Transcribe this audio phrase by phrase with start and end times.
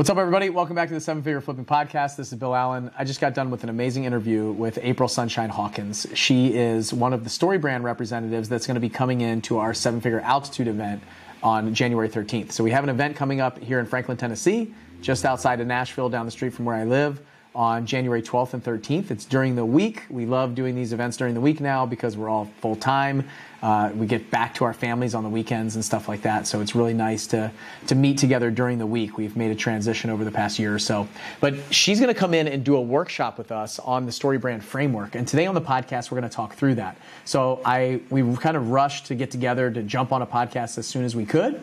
[0.00, 0.48] What's up, everybody?
[0.48, 2.16] Welcome back to the Seven Figure Flipping Podcast.
[2.16, 2.90] This is Bill Allen.
[2.98, 6.06] I just got done with an amazing interview with April Sunshine Hawkins.
[6.14, 9.58] She is one of the Story Brand representatives that's going to be coming in to
[9.58, 11.02] our Seven Figure Altitude event
[11.42, 12.52] on January 13th.
[12.52, 16.08] So we have an event coming up here in Franklin, Tennessee, just outside of Nashville,
[16.08, 17.20] down the street from where I live
[17.54, 19.10] on January 12th and 13th.
[19.10, 20.04] It's during the week.
[20.08, 23.28] We love doing these events during the week now because we're all full time.
[23.62, 26.46] Uh, we get back to our families on the weekends and stuff like that.
[26.46, 27.50] So it's really nice to
[27.86, 29.16] to meet together during the week.
[29.16, 31.08] We've made a transition over the past year or so.
[31.40, 34.38] But she's going to come in and do a workshop with us on the Story
[34.38, 35.14] Brand framework.
[35.14, 36.96] And today on the podcast, we're going to talk through that.
[37.24, 40.86] So I we kind of rushed to get together to jump on a podcast as
[40.86, 41.60] soon as we could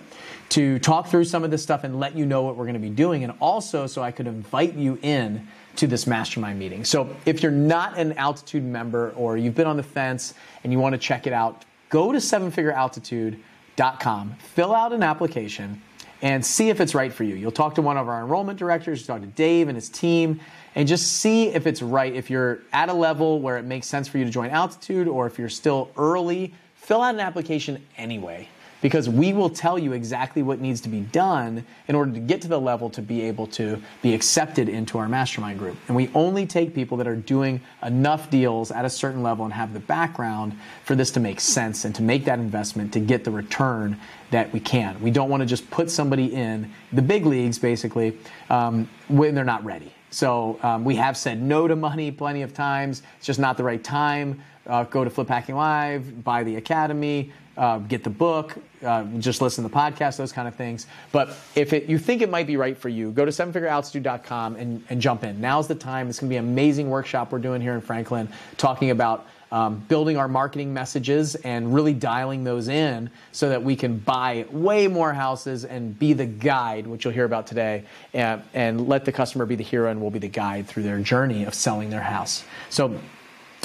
[0.50, 2.80] to talk through some of this stuff and let you know what we're going to
[2.80, 6.84] be doing, and also so I could invite you in to this mastermind meeting.
[6.84, 10.80] So if you're not an altitude member or you've been on the fence and you
[10.80, 15.82] want to check it out, go to sevenfigurealtitude.com, fill out an application,
[16.22, 17.36] and see if it's right for you.
[17.36, 20.40] You'll talk to one of our enrollment directors, talk to Dave and his team,
[20.76, 22.14] and just see if it's right.
[22.14, 25.28] If you're at a level where it makes sense for you to join altitude, or
[25.28, 28.48] if you're still early, fill out an application anyway
[28.82, 32.42] because we will tell you exactly what needs to be done in order to get
[32.42, 35.78] to the level to be able to be accepted into our mastermind group.
[35.88, 39.54] And we only take people that are doing enough deals at a certain level and
[39.54, 43.24] have the background for this to make sense and to make that investment to get
[43.24, 44.00] the return
[44.32, 45.02] that we can.
[45.02, 48.18] We don't want to just put somebody in the big leagues basically
[48.50, 49.92] um, when they're not ready.
[50.10, 53.04] So um, we have said no to money plenty of times.
[53.18, 54.42] It's just not the right time.
[54.66, 59.42] Uh, go to Flip Hacking Live, buy the academy, uh, get the book, uh, just
[59.42, 60.88] listen to the podcast, those kind of things.
[61.12, 64.84] But if it, you think it might be right for you, go to sevenfigurealtitude.com and,
[64.90, 65.42] and jump in.
[65.42, 66.10] Now's the time.
[66.10, 69.84] It's going to be an amazing workshop we're doing here in Franklin, talking about um,
[69.88, 74.88] building our marketing messages and really dialing those in so that we can buy way
[74.88, 79.12] more houses and be the guide, which you'll hear about today, and, and let the
[79.12, 82.02] customer be the hero and we'll be the guide through their journey of selling their
[82.02, 82.44] house.
[82.70, 82.90] So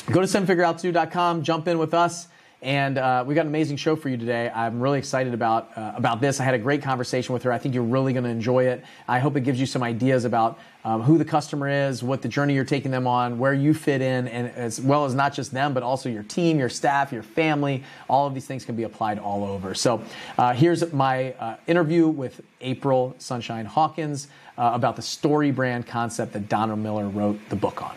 [0.06, 2.28] go to sevenfigurealtitude.com, jump in with us.
[2.62, 4.48] And uh, we got an amazing show for you today.
[4.54, 6.38] I'm really excited about uh, about this.
[6.38, 7.52] I had a great conversation with her.
[7.52, 8.84] I think you're really going to enjoy it.
[9.08, 12.28] I hope it gives you some ideas about um, who the customer is, what the
[12.28, 15.50] journey you're taking them on, where you fit in, and as well as not just
[15.50, 17.82] them, but also your team, your staff, your family.
[18.08, 19.74] All of these things can be applied all over.
[19.74, 20.00] So
[20.38, 26.32] uh, here's my uh, interview with April Sunshine Hawkins uh, about the story brand concept
[26.34, 27.96] that Donald Miller wrote the book on.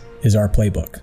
[0.23, 1.01] is our playbook.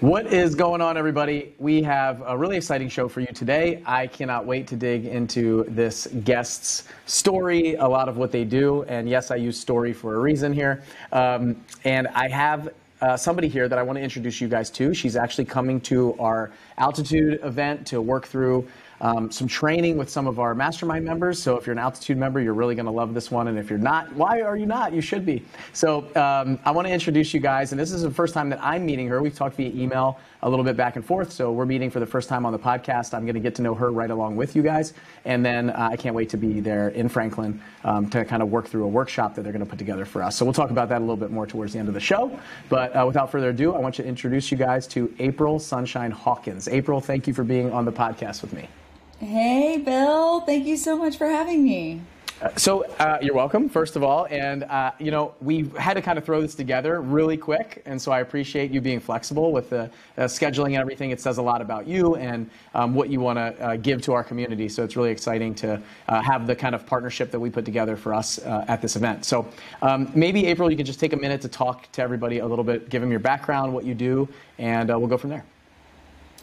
[0.00, 1.54] What is going on, everybody?
[1.58, 3.82] We have a really exciting show for you today.
[3.86, 8.82] I cannot wait to dig into this guest's story, a lot of what they do.
[8.84, 10.82] And yes, I use story for a reason here.
[11.12, 14.92] Um, and I have uh, somebody here that I want to introduce you guys to.
[14.92, 18.68] She's actually coming to our altitude event to work through
[19.00, 21.42] um, some training with some of our mastermind members.
[21.42, 23.48] So if you're an altitude member, you're really going to love this one.
[23.48, 24.92] And if you're not, why are you not?
[24.92, 25.44] You should be.
[25.72, 27.72] So um, I want to introduce you guys.
[27.72, 29.20] And this is the first time that I'm meeting her.
[29.22, 31.32] We've talked via email a little bit back and forth.
[31.32, 33.14] So we're meeting for the first time on the podcast.
[33.14, 34.94] I'm going to get to know her right along with you guys.
[35.24, 38.50] And then uh, I can't wait to be there in Franklin um, to kind of
[38.50, 40.36] work through a workshop that they're going to put together for us.
[40.36, 42.38] So we'll talk about that a little bit more towards the end of the show.
[42.68, 46.68] But uh, without further ado, I want to introduce you guys to April Sunshine Hawkins.
[46.68, 48.68] April, thank you for being on the podcast with me.
[49.18, 50.40] Hey, Bill.
[50.42, 52.02] Thank you so much for having me.
[52.42, 56.02] Uh, so uh, you're welcome, first of all, and uh, you know we had to
[56.02, 59.70] kind of throw this together really quick, and so I appreciate you being flexible with
[59.70, 59.84] the
[60.18, 61.12] uh, scheduling and everything.
[61.12, 64.12] It says a lot about you and um, what you want to uh, give to
[64.12, 64.68] our community.
[64.68, 67.96] So it's really exciting to uh, have the kind of partnership that we put together
[67.96, 69.24] for us at this event.
[69.24, 69.48] So
[69.80, 72.64] um, maybe April, you can just take a minute to talk to everybody a little
[72.64, 74.28] bit, give them your background, what you do,
[74.58, 75.46] and we'll go from there.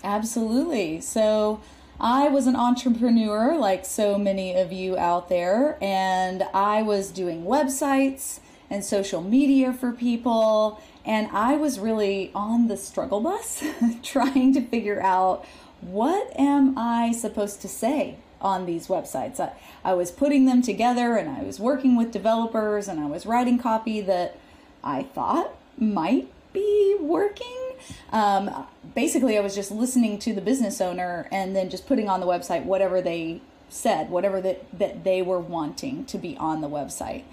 [0.03, 1.01] Absolutely.
[1.01, 1.61] So.
[1.99, 7.45] I was an entrepreneur like so many of you out there, and I was doing
[7.45, 13.63] websites and social media for people, and I was really on the struggle bus
[14.03, 15.45] trying to figure out
[15.81, 19.39] what am I supposed to say on these websites.
[19.39, 19.53] I,
[19.83, 23.57] I was putting them together and I was working with developers and I was writing
[23.57, 24.37] copy that
[24.83, 27.73] I thought might be working
[28.11, 32.19] um, basically, I was just listening to the business owner and then just putting on
[32.19, 36.69] the website whatever they said, whatever that, that they were wanting to be on the
[36.69, 37.23] website.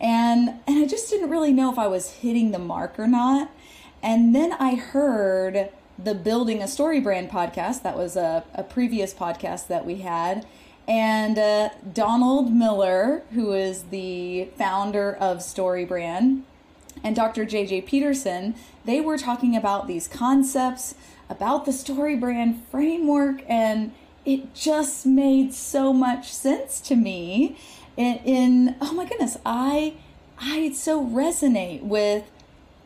[0.00, 3.50] And, and I just didn't really know if I was hitting the mark or not.
[4.02, 7.82] And then I heard the Building a Story Brand podcast.
[7.82, 10.46] That was a, a previous podcast that we had.
[10.86, 16.44] And uh, Donald Miller, who is the founder of Story Brand,
[17.02, 17.44] and Dr.
[17.44, 18.54] JJ Peterson,
[18.88, 20.94] they were talking about these concepts,
[21.28, 23.92] about the Story Brand framework, and
[24.24, 27.58] it just made so much sense to me.
[27.98, 29.92] In, in oh my goodness, I
[30.40, 32.30] I so resonate with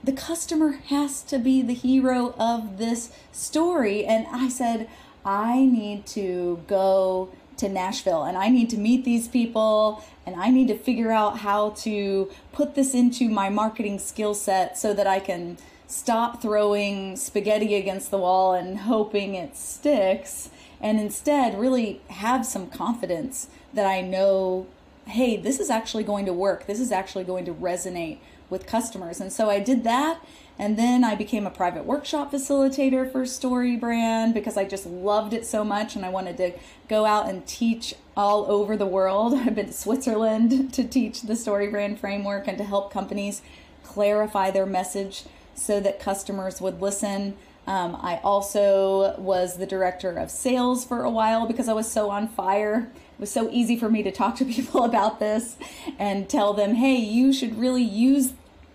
[0.02, 4.04] the customer has to be the hero of this story.
[4.04, 4.88] And I said,
[5.24, 10.48] I need to go to Nashville and I need to meet these people and I
[10.50, 15.06] need to figure out how to put this into my marketing skill set so that
[15.06, 20.50] I can stop throwing spaghetti against the wall and hoping it sticks
[20.80, 24.66] and instead really have some confidence that I know
[25.06, 26.66] hey, this is actually going to work.
[26.66, 28.18] This is actually going to resonate
[28.48, 29.20] with customers.
[29.20, 30.24] And so I did that.
[30.58, 35.32] And then I became a private workshop facilitator for Story Brand because I just loved
[35.32, 36.52] it so much and I wanted to
[36.88, 39.34] go out and teach all over the world.
[39.36, 43.42] I've been to Switzerland to teach the Story Brand framework and to help companies
[43.82, 47.36] clarify their message so that customers would listen.
[47.66, 52.10] Um, I also was the director of sales for a while because I was so
[52.10, 55.56] on fire It was so easy for me to talk to people about this
[55.98, 58.34] and tell them, hey, you should really use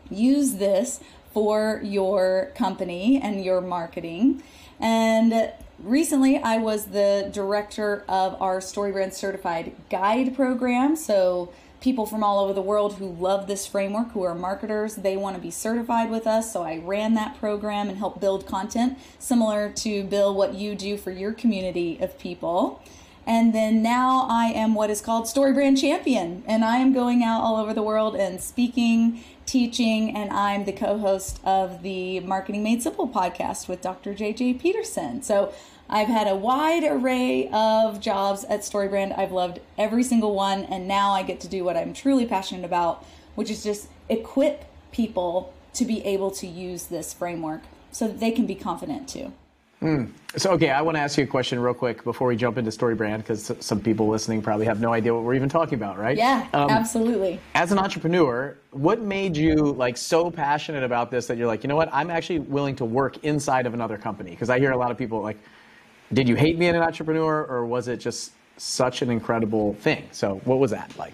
[0.10, 1.02] use this
[1.34, 4.42] for your company and your marketing.
[4.80, 10.96] And recently I was the director of our StoryBrand certified guide program.
[10.96, 15.16] So people from all over the world who love this framework, who are marketers, they
[15.16, 16.52] want to be certified with us.
[16.52, 20.98] So I ran that program and helped build content similar to Bill what you do
[20.98, 22.82] for your community of people.
[23.28, 26.44] And then now I am what is called Story Brand Champion.
[26.48, 30.72] And I am going out all over the world and speaking, teaching, and I'm the
[30.72, 34.14] co host of the Marketing Made Simple podcast with Dr.
[34.14, 35.22] JJ Peterson.
[35.22, 35.54] So
[35.90, 39.18] I've had a wide array of jobs at StoryBrand.
[39.18, 40.64] I've loved every single one.
[40.66, 43.06] And now I get to do what I'm truly passionate about,
[43.36, 47.62] which is just equip people to be able to use this framework
[47.92, 49.32] so that they can be confident too.
[49.82, 50.12] Mm.
[50.36, 52.72] So, okay, I want to ask you a question real quick before we jump into
[52.72, 56.18] StoryBrand, because some people listening probably have no idea what we're even talking about, right?
[56.18, 57.40] Yeah, um, absolutely.
[57.54, 61.68] As an entrepreneur, what made you like so passionate about this that you're like, you
[61.68, 64.32] know what, I'm actually willing to work inside of another company?
[64.32, 65.38] Because I hear a lot of people like,
[66.14, 70.08] did you hate being an entrepreneur, or was it just such an incredible thing?
[70.12, 71.14] So, what was that like?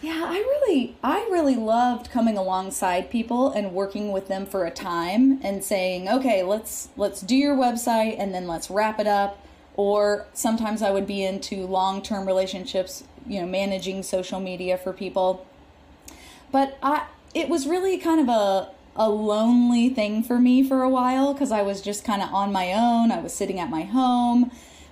[0.00, 4.70] Yeah, I really I really loved coming alongside people and working with them for a
[4.70, 9.38] time and saying, "Okay, let's let's do your website and then let's wrap it up."
[9.74, 15.46] Or sometimes I would be into long-term relationships, you know, managing social media for people.
[16.52, 20.88] But I it was really kind of a a lonely thing for me for a
[20.88, 23.12] while because I was just kind of on my own.
[23.12, 24.50] I was sitting at my home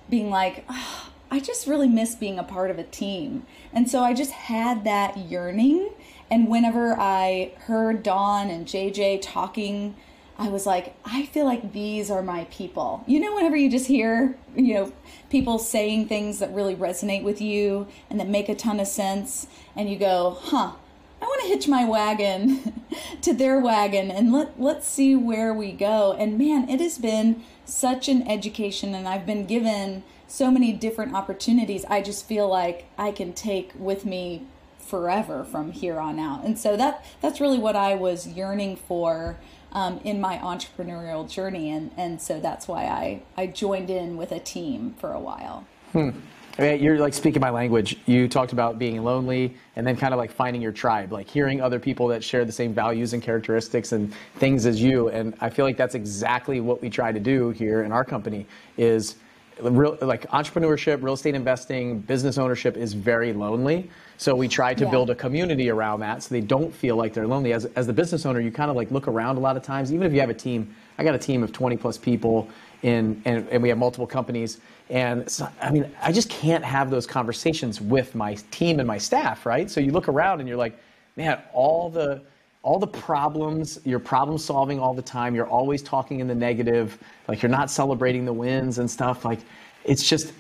[0.09, 3.45] being like, oh, I just really miss being a part of a team.
[3.73, 5.91] And so I just had that yearning.
[6.31, 9.97] And whenever I heard Don and JJ talking,
[10.39, 13.03] I was like, I feel like these are my people.
[13.09, 14.93] You know, whenever you just hear, you know,
[15.31, 19.47] people saying things that really resonate with you and that make a ton of sense,
[19.75, 20.73] and you go, huh,
[21.21, 22.85] I want to hitch my wagon
[23.23, 26.15] to their wagon and let, let's see where we go.
[26.19, 31.15] And man, it has been such an education, and I've been given so many different
[31.15, 34.47] opportunities I just feel like I can take with me
[34.79, 36.45] forever from here on out.
[36.45, 39.37] And so that that's really what I was yearning for
[39.73, 44.33] um, in my entrepreneurial journey, and and so that's why I I joined in with
[44.33, 45.67] a team for a while.
[45.93, 46.11] Hmm.
[46.59, 47.99] You're like speaking my language.
[48.07, 51.61] You talked about being lonely and then kind of like finding your tribe, like hearing
[51.61, 55.09] other people that share the same values and characteristics and things as you.
[55.09, 58.47] And I feel like that's exactly what we try to do here in our company
[58.79, 59.17] is
[59.61, 63.91] real, like entrepreneurship, real estate investing, business ownership is very lonely.
[64.19, 64.91] So we try to yeah.
[64.91, 67.53] build a community around that so they don't feel like they're lonely.
[67.53, 69.93] As, as the business owner, you kind of like look around a lot of times,
[69.93, 70.75] even if you have a team.
[70.99, 72.49] I got a team of 20 plus people
[72.83, 74.61] in, and, and we have multiple companies.
[74.89, 78.99] And so, I mean, I just can't have those conversations with my team and my
[78.99, 79.71] staff, right?
[79.71, 80.79] So you look around and you're like,
[81.17, 82.23] man, all the,
[82.63, 86.99] all the problems, you're problem solving all the time, you're always talking in the negative,
[87.27, 89.25] like you're not celebrating the wins and stuff.
[89.25, 89.41] Like
[89.85, 90.33] it's just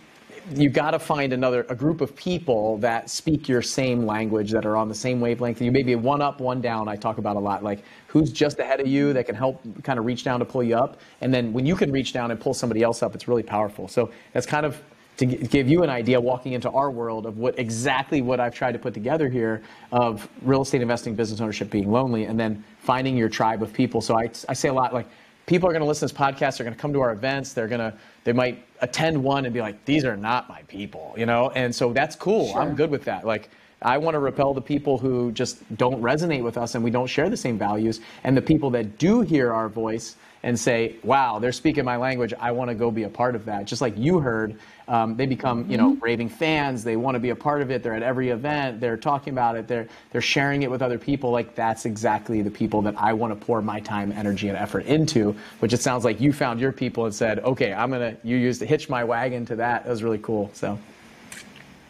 [0.55, 4.65] you got to find another a group of people that speak your same language that
[4.65, 5.61] are on the same wavelength.
[5.61, 7.65] You may be one up one down i talk about a lot.
[7.65, 10.62] Like who's just ahead of you that can help kind of reach down to pull
[10.62, 11.00] you up?
[11.21, 13.88] And then when you can reach down and pull somebody else up it's really powerful.
[13.88, 14.81] So that's kind of
[15.17, 18.73] to give you an idea walking into our world of what exactly what I've tried
[18.73, 23.17] to put together here of real estate investing, business ownership, being lonely, and then finding
[23.17, 24.03] your tribe of people.
[24.03, 25.09] So I, I say a lot like
[25.47, 26.59] people are going to listen to this podcast.
[26.59, 27.53] They're going to come to our events.
[27.53, 31.15] They're going to they might attend one and be like, these are not my people,
[31.17, 31.50] you know.
[31.50, 32.49] And so that's cool.
[32.49, 32.61] Sure.
[32.61, 33.25] I'm good with that.
[33.25, 33.50] Like
[33.83, 37.07] I want to repel the people who just don't resonate with us and we don't
[37.07, 41.38] share the same values, and the people that do hear our voice and say, wow,
[41.38, 42.33] they're speaking my language.
[42.38, 43.64] I want to go be a part of that.
[43.64, 46.05] Just like you heard, um, they become, you know, mm-hmm.
[46.05, 46.85] raving fans.
[46.85, 47.83] They want to be a part of it.
[47.83, 48.81] They're at every event.
[48.81, 49.66] They're talking about it.
[49.66, 51.31] They're, they're sharing it with other people.
[51.31, 54.87] Like that's exactly the people that I want to pour my time, energy, and effort
[54.87, 58.26] into, which it sounds like you found your people and said, okay, I'm going to,
[58.26, 59.85] you used to hitch my wagon to that.
[59.85, 60.50] That was really cool.
[60.55, 60.78] So.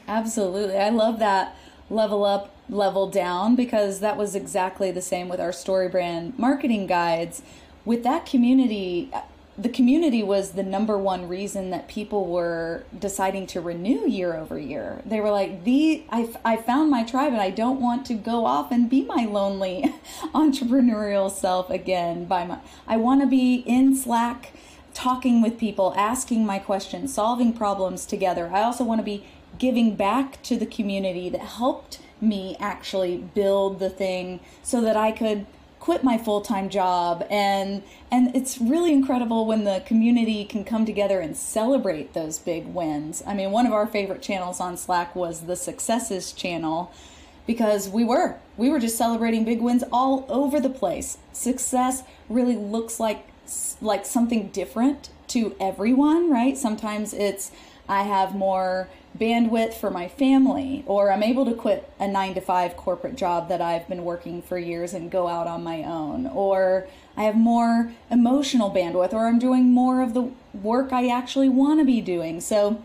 [0.09, 0.79] Absolutely.
[0.79, 1.57] I love that
[1.91, 6.87] level up, level down because that was exactly the same with our story brand marketing
[6.87, 7.43] guides
[7.87, 9.11] with that community,
[9.57, 14.59] the community was the number one reason that people were deciding to renew year over
[14.59, 15.00] year.
[15.07, 18.45] They were like, "The I, I found my tribe, and I don't want to go
[18.45, 19.95] off and be my lonely
[20.35, 22.26] entrepreneurial self again.
[22.26, 24.52] By my, I want to be in Slack,
[24.93, 28.50] talking with people, asking my questions, solving problems together.
[28.52, 29.25] I also want to be
[29.59, 35.12] giving back to the community that helped me actually build the thing, so that I
[35.12, 35.47] could."
[35.87, 41.21] Quit my full-time job and and it's really incredible when the community can come together
[41.21, 43.23] and celebrate those big wins.
[43.25, 46.90] I mean, one of our favorite channels on Slack was the successes channel
[47.47, 51.19] because we were we were just celebrating big wins all over the place.
[51.33, 53.25] Success really looks like
[53.81, 56.59] like something different to everyone, right?
[56.59, 57.52] Sometimes it's
[57.88, 62.40] I have more bandwidth for my family, or I'm able to quit a nine to
[62.40, 66.26] five corporate job that I've been working for years and go out on my own,
[66.26, 71.49] or I have more emotional bandwidth, or I'm doing more of the work I actually
[71.49, 72.40] want to be doing.
[72.40, 72.83] So,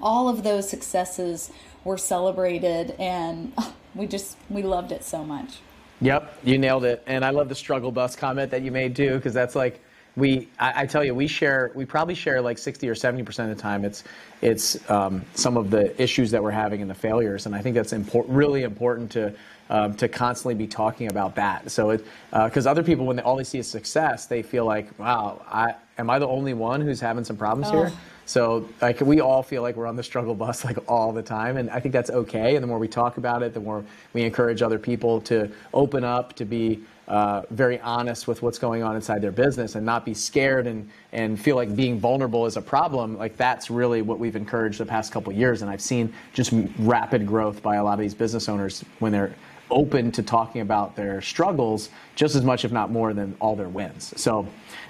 [0.00, 1.50] all of those successes
[1.84, 3.52] were celebrated, and
[3.94, 5.58] we just we loved it so much.
[6.00, 7.02] Yep, you nailed it.
[7.06, 9.80] And I love the struggle bus comment that you made too, because that's like
[10.16, 13.50] we I, I, tell you we share we probably share like 60 or 70 percent
[13.50, 14.04] of the time it's
[14.42, 17.74] it's um, some of the issues that we're having and the failures and i think
[17.74, 19.32] that's important really important to
[19.68, 23.22] um, to constantly be talking about that so it because uh, other people when they
[23.22, 26.80] all they see is success they feel like wow i am i the only one
[26.80, 27.84] who's having some problems oh.
[27.84, 27.92] here
[28.26, 31.56] so like we all feel like we're on the struggle bus like all the time,
[31.56, 32.56] and I think that's okay.
[32.56, 36.02] And the more we talk about it, the more we encourage other people to open
[36.02, 40.04] up, to be uh, very honest with what's going on inside their business, and not
[40.04, 43.16] be scared and and feel like being vulnerable is a problem.
[43.16, 47.26] Like that's really what we've encouraged the past couple years, and I've seen just rapid
[47.26, 49.34] growth by a lot of these business owners when they're
[49.70, 53.68] open to talking about their struggles just as much, if not more, than all their
[53.68, 54.12] wins.
[54.16, 54.46] So,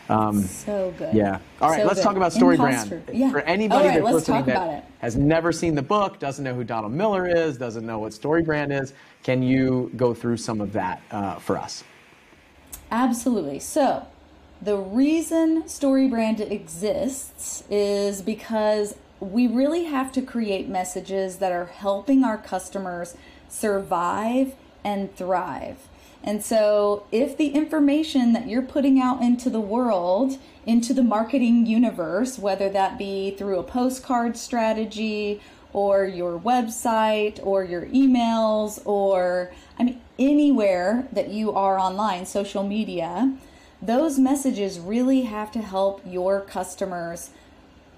[0.09, 1.15] um, so good.
[1.15, 1.39] Yeah.
[1.61, 2.05] All right, so let's good.
[2.05, 3.03] talk about Story Brand.
[3.13, 3.31] Yeah.
[3.31, 6.93] For anybody right, that's listening that has never seen the book, doesn't know who Donald
[6.93, 8.93] Miller is, doesn't know what Story Brand is,
[9.23, 11.83] can you go through some of that uh, for us?
[12.91, 13.59] Absolutely.
[13.59, 14.07] So,
[14.63, 21.67] the reason Story Brand exists is because we really have to create messages that are
[21.67, 23.17] helping our customers
[23.49, 25.89] survive and thrive.
[26.23, 31.67] And so, if the information that you're putting out into the world, into the marketing
[31.67, 35.41] universe, whether that be through a postcard strategy
[35.77, 42.63] or your website or your emails or, I mean, anywhere that you are online, social
[42.63, 43.37] media,
[43.83, 47.29] those messages really have to help your customers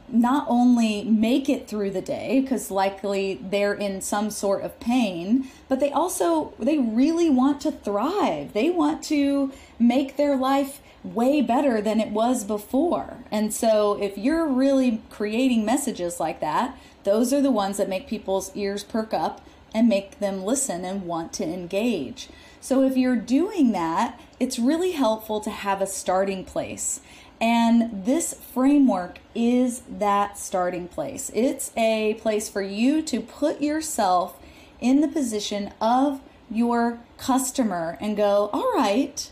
[0.08, 5.47] not only make it through the day because likely they're in some sort of pain
[5.68, 8.54] but they also they really want to thrive.
[8.54, 13.18] They want to make their life way better than it was before.
[13.30, 16.76] And so if you're really creating messages like that
[17.08, 19.40] those are the ones that make people's ears perk up
[19.74, 22.28] and make them listen and want to engage
[22.60, 27.00] so if you're doing that it's really helpful to have a starting place
[27.40, 31.30] and this framework is that starting place.
[31.34, 34.36] It's a place for you to put yourself
[34.80, 39.30] in the position of your customer and go, all right,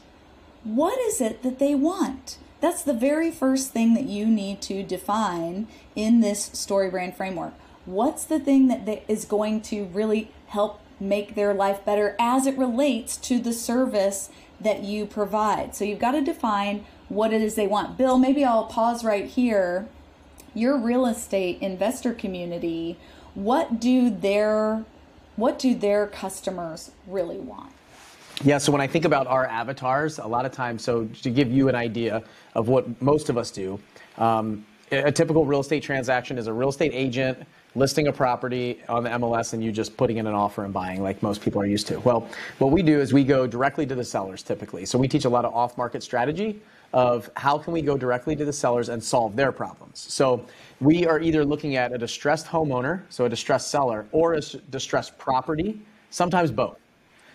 [0.62, 2.38] what is it that they want?
[2.61, 7.54] That's the very first thing that you need to define in this story brand framework.
[7.87, 12.59] What's the thing that is going to really help make their life better as it
[12.59, 14.28] relates to the service
[14.61, 15.76] that you provide?
[15.76, 17.97] So you've got to define what it is they want.
[17.97, 19.87] Bill, maybe I'll pause right here.
[20.52, 22.99] Your real estate investor community,
[23.35, 24.85] what do their
[25.37, 27.71] what do their customers really want?
[28.43, 31.52] Yeah, so when I think about our avatars, a lot of times, so to give
[31.52, 32.23] you an idea
[32.55, 33.78] of what most of us do,
[34.16, 39.04] um, a typical real estate transaction is a real estate agent listing a property on
[39.04, 41.66] the MLS and you just putting in an offer and buying like most people are
[41.66, 42.00] used to.
[42.00, 42.26] Well,
[42.59, 44.87] what we do is we go directly to the sellers typically.
[44.87, 46.61] So we teach a lot of off-market strategy
[46.95, 49.99] of how can we go directly to the sellers and solve their problems.
[49.99, 50.47] So
[50.80, 54.40] we are either looking at a distressed homeowner, so a distressed seller, or a
[54.71, 55.80] distressed property,
[56.11, 56.78] sometimes both.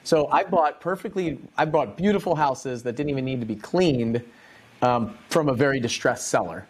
[0.03, 4.23] So I bought perfectly, I bought beautiful houses that didn't even need to be cleaned
[4.81, 6.65] um, from a very distressed seller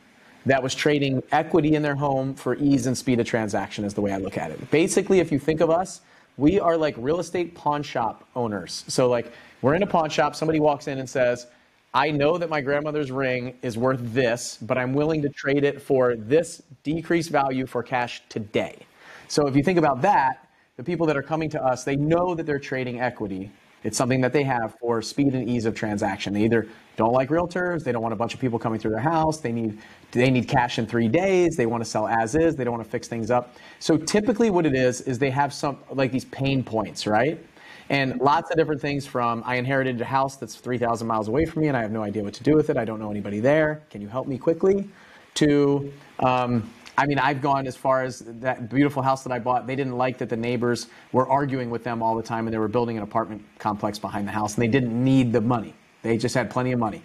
[0.46, 4.02] that was trading equity in their home for ease and speed of transaction, is the
[4.02, 4.72] way I look at it.
[4.72, 6.02] Basically, if you think of us,
[6.38, 8.84] we are like real estate pawn shop owners.
[8.88, 9.32] So, like,
[9.62, 11.48] we're in a pawn shop, somebody walks in and says,
[11.94, 15.82] I know that my grandmother's ring is worth this, but I'm willing to trade it
[15.82, 18.86] for this decreased value for cash today.
[19.28, 22.34] So, if you think about that, the people that are coming to us, they know
[22.34, 23.52] that they're trading equity
[23.84, 26.34] it's something that they have for speed and ease of transaction.
[26.34, 29.00] They either don't like realtors, they don't want a bunch of people coming through their
[29.00, 29.80] house, they need
[30.12, 32.84] they need cash in 3 days, they want to sell as is, they don't want
[32.84, 33.56] to fix things up.
[33.80, 37.44] So typically what it is is they have some like these pain points, right?
[37.90, 41.62] And lots of different things from I inherited a house that's 3,000 miles away from
[41.62, 42.78] me and I have no idea what to do with it.
[42.78, 43.84] I don't know anybody there.
[43.90, 44.90] Can you help me quickly?
[45.36, 49.66] To um, I mean, I've gone as far as that beautiful house that I bought.
[49.66, 52.60] They didn't like that the neighbors were arguing with them all the time and they
[52.60, 55.74] were building an apartment complex behind the house and they didn't need the money.
[56.02, 57.04] They just had plenty of money.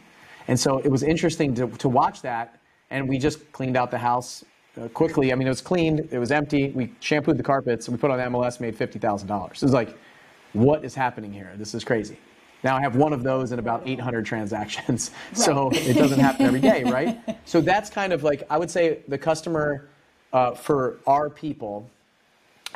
[0.49, 2.61] And so it was interesting to, to watch that.
[2.91, 4.45] And we just cleaned out the house
[4.81, 5.33] uh, quickly.
[5.33, 6.71] I mean, it was cleaned, it was empty.
[6.71, 9.51] We shampooed the carpets, we put on the MLS, made $50,000.
[9.51, 9.97] It was like,
[10.53, 11.53] what is happening here?
[11.57, 12.19] This is crazy.
[12.63, 15.11] Now I have one of those in about 800 transactions.
[15.31, 15.39] Right.
[15.39, 17.19] So it doesn't happen every day, right?
[17.45, 19.89] so that's kind of like, I would say the customer
[20.33, 21.89] uh, for our people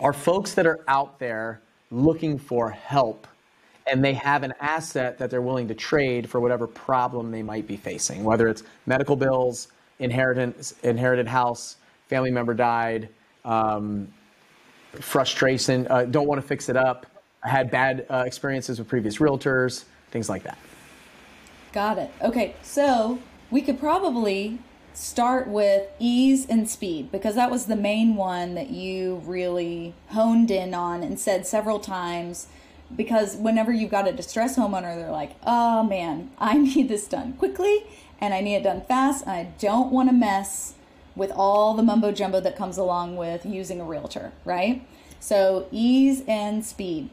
[0.00, 1.60] are folks that are out there
[1.90, 3.26] looking for help
[3.90, 7.66] and they have an asset that they're willing to trade for whatever problem they might
[7.66, 9.68] be facing, whether it's medical bills,
[9.98, 11.76] inheritance, inherited house,
[12.08, 13.08] family member died,
[13.44, 14.06] um,
[14.92, 17.06] frustration, uh, don't want to fix it up,
[17.42, 20.58] had bad uh, experiences with previous realtors, things like that.
[21.72, 22.10] Got it.
[22.22, 23.18] Okay, so
[23.50, 24.58] we could probably
[24.92, 30.50] start with ease and speed because that was the main one that you really honed
[30.50, 32.48] in on and said several times.
[32.96, 37.34] Because whenever you've got a distressed homeowner, they're like, oh man, I need this done
[37.34, 37.84] quickly
[38.20, 40.74] and I need it done fast I don't want to mess
[41.16, 44.86] with all the mumbo jumbo that comes along with using a realtor, right?
[45.18, 47.10] So, ease and speed.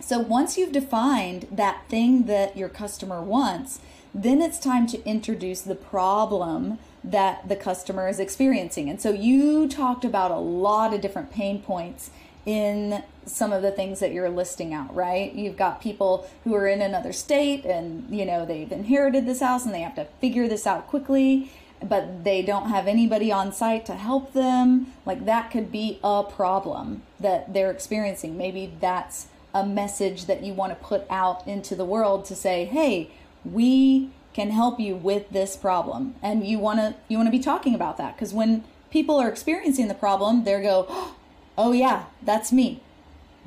[0.00, 3.80] So once you've defined that thing that your customer wants,
[4.14, 8.88] then it's time to introduce the problem that the customer is experiencing.
[8.88, 12.10] And so you talked about a lot of different pain points
[12.46, 15.32] in some of the things that you're listing out, right?
[15.32, 19.64] You've got people who are in another state and, you know, they've inherited this house
[19.64, 23.86] and they have to figure this out quickly, but they don't have anybody on site
[23.86, 24.92] to help them.
[25.06, 28.36] Like that could be a problem that they're experiencing.
[28.36, 32.64] Maybe that's a message that you want to put out into the world to say,
[32.64, 33.10] hey,
[33.44, 36.14] we can help you with this problem.
[36.22, 39.28] And you want to you want to be talking about that because when people are
[39.28, 41.16] experiencing the problem, they go, "Oh
[41.62, 42.80] Oh, yeah, that's me.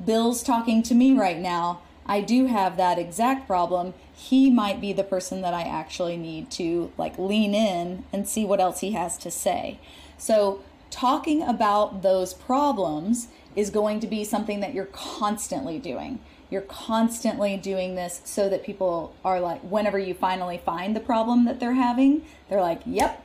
[0.04, 1.80] Bill's talking to me right now.
[2.06, 3.92] I do have that exact problem.
[4.14, 8.44] He might be the person that I actually need to like lean in and see
[8.44, 9.80] what else he has to say."
[10.16, 16.20] So, talking about those problems is going to be something that you're constantly doing.
[16.50, 21.46] You're constantly doing this so that people are like, whenever you finally find the problem
[21.46, 23.23] that they're having, they're like, yep,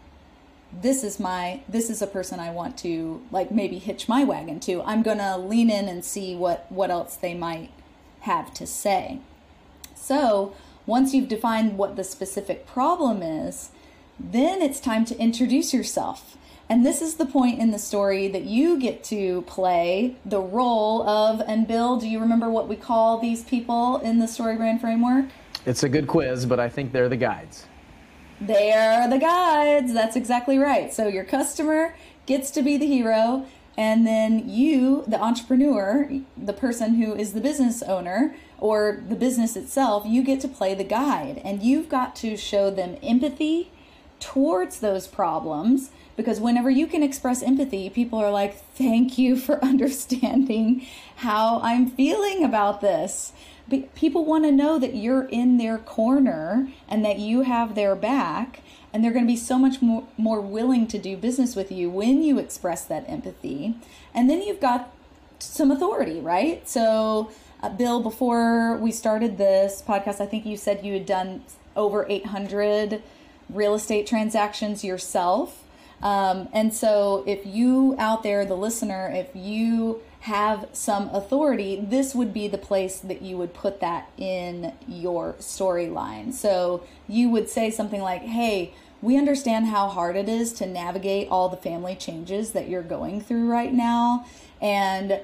[0.72, 4.60] this is my, this is a person I want to like maybe hitch my wagon
[4.62, 4.82] to.
[4.84, 7.72] I'm going to lean in and see what, what else they might
[8.22, 9.20] have to say.
[9.96, 10.54] So
[10.86, 13.70] once you've defined what the specific problem is,
[14.20, 16.38] then it's time to introduce yourself.
[16.68, 21.08] And this is the point in the story that you get to play the role
[21.08, 24.80] of, and Bill, do you remember what we call these people in the story brand
[24.80, 25.26] framework?
[25.66, 27.66] It's a good quiz, but I think they're the guides.
[28.42, 29.94] They are the guides.
[29.94, 30.94] That's exactly right.
[30.94, 33.46] So your customer gets to be the hero,
[33.78, 39.56] and then you, the entrepreneur, the person who is the business owner or the business
[39.56, 41.42] itself, you get to play the guide.
[41.44, 43.72] And you've got to show them empathy
[44.20, 49.64] towards those problems because whenever you can express empathy, people are like, thank you for
[49.64, 50.86] understanding
[51.18, 53.32] how I'm feeling about this.
[53.96, 58.62] People want to know that you're in their corner and that you have their back,
[58.94, 61.90] and they're going to be so much more, more willing to do business with you
[61.90, 63.76] when you express that empathy.
[64.14, 64.92] And then you've got
[65.40, 66.68] some authority, right?
[66.68, 71.44] So, uh, Bill, before we started this podcast, I think you said you had done
[71.76, 73.02] over 800
[73.50, 75.64] real estate transactions yourself.
[76.02, 82.14] Um, and so, if you out there, the listener, if you have some authority, this
[82.14, 86.34] would be the place that you would put that in your storyline.
[86.34, 91.30] So, you would say something like, Hey, we understand how hard it is to navigate
[91.30, 94.26] all the family changes that you're going through right now.
[94.62, 95.22] And,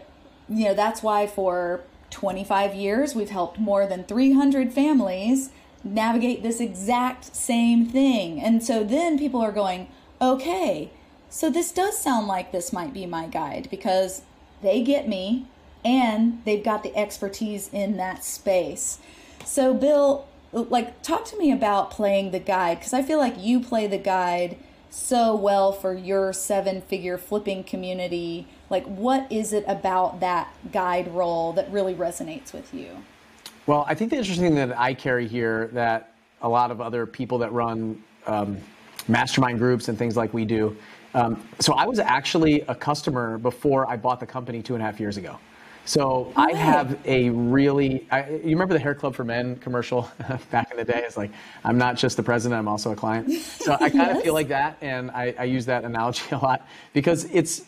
[0.47, 1.81] you know, that's why for
[2.11, 5.49] 25 years we've helped more than 300 families
[5.83, 8.39] navigate this exact same thing.
[8.39, 9.87] And so then people are going,
[10.21, 10.91] okay,
[11.29, 14.21] so this does sound like this might be my guide because
[14.65, 15.45] they get me
[15.85, 18.97] and they've got the expertise in that space.
[19.45, 23.59] So, Bill, like, talk to me about playing the guide because I feel like you
[23.59, 24.57] play the guide
[24.89, 28.47] so well for your seven figure flipping community.
[28.69, 32.89] Like, what is it about that guide role that really resonates with you?
[33.67, 37.05] Well, I think the interesting thing that I carry here that a lot of other
[37.05, 38.57] people that run um,
[39.07, 40.75] mastermind groups and things like we do.
[41.15, 44.85] Um, so I was actually a customer before I bought the company two and a
[44.85, 45.39] half years ago.
[45.85, 50.11] So I have a really, I, you remember the Hair Club for Men commercial
[50.51, 51.03] back in the day?
[51.05, 51.31] It's like,
[51.63, 53.31] I'm not just the president, I'm also a client.
[53.31, 54.17] So I kind yes.
[54.17, 57.61] of feel like that, and I, I use that analogy a lot because it's,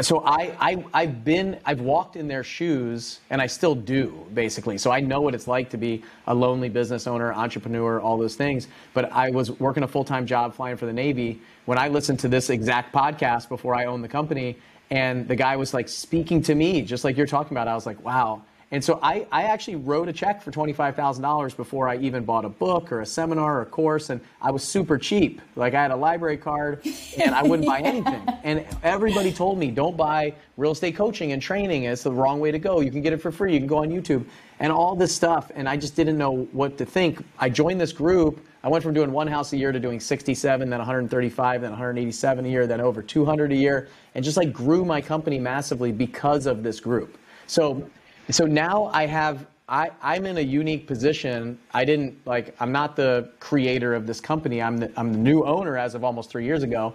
[0.00, 4.78] so I, I I've been I've walked in their shoes and I still do basically.
[4.78, 8.36] So I know what it's like to be a lonely business owner, entrepreneur, all those
[8.36, 8.68] things.
[8.94, 12.20] But I was working a full time job flying for the Navy when I listened
[12.20, 14.56] to this exact podcast before I owned the company,
[14.90, 17.68] and the guy was like speaking to me just like you're talking about.
[17.68, 18.42] I was like, wow.
[18.70, 22.50] And so I, I actually wrote a check for $25,000 before I even bought a
[22.50, 24.10] book or a seminar or a course.
[24.10, 25.40] And I was super cheap.
[25.56, 28.22] Like I had a library card and I wouldn't buy anything.
[28.44, 31.84] And everybody told me, don't buy real estate coaching and training.
[31.84, 32.80] It's the wrong way to go.
[32.80, 33.54] You can get it for free.
[33.54, 34.26] You can go on YouTube
[34.60, 35.50] and all this stuff.
[35.54, 37.24] And I just didn't know what to think.
[37.38, 38.44] I joined this group.
[38.62, 42.44] I went from doing one house a year to doing 67, then 135, then 187
[42.44, 46.44] a year, then over 200 a year, and just like grew my company massively because
[46.44, 47.16] of this group.
[47.46, 47.88] So
[48.30, 51.58] so now I have I, I'm in a unique position.
[51.74, 54.62] I didn't like I'm not the creator of this company.
[54.62, 56.94] I'm the, I'm the new owner as of almost three years ago,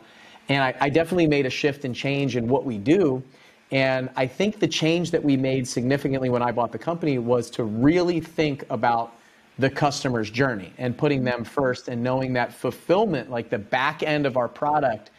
[0.50, 3.24] and I, I definitely made a shift and change in what we do.
[3.72, 7.50] And I think the change that we made significantly when I bought the company was
[7.52, 9.13] to really think about
[9.60, 14.26] the customer's journey and putting them first and knowing that fulfillment, like the back end
[14.26, 15.12] of our product,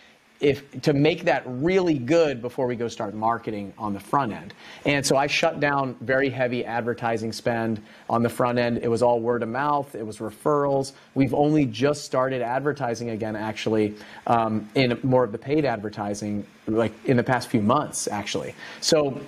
[0.44, 4.52] if to make that really good before we go start marketing on the front end.
[4.85, 7.80] And so I shut down very heavy advertising spend
[8.11, 8.78] on the front end.
[8.83, 9.94] It was all word of mouth.
[9.94, 10.92] It was referrals.
[11.14, 13.94] We've only just started advertising again, actually,
[14.26, 18.54] um, in more of the paid advertising, like in the past few months, actually.
[18.83, 19.18] So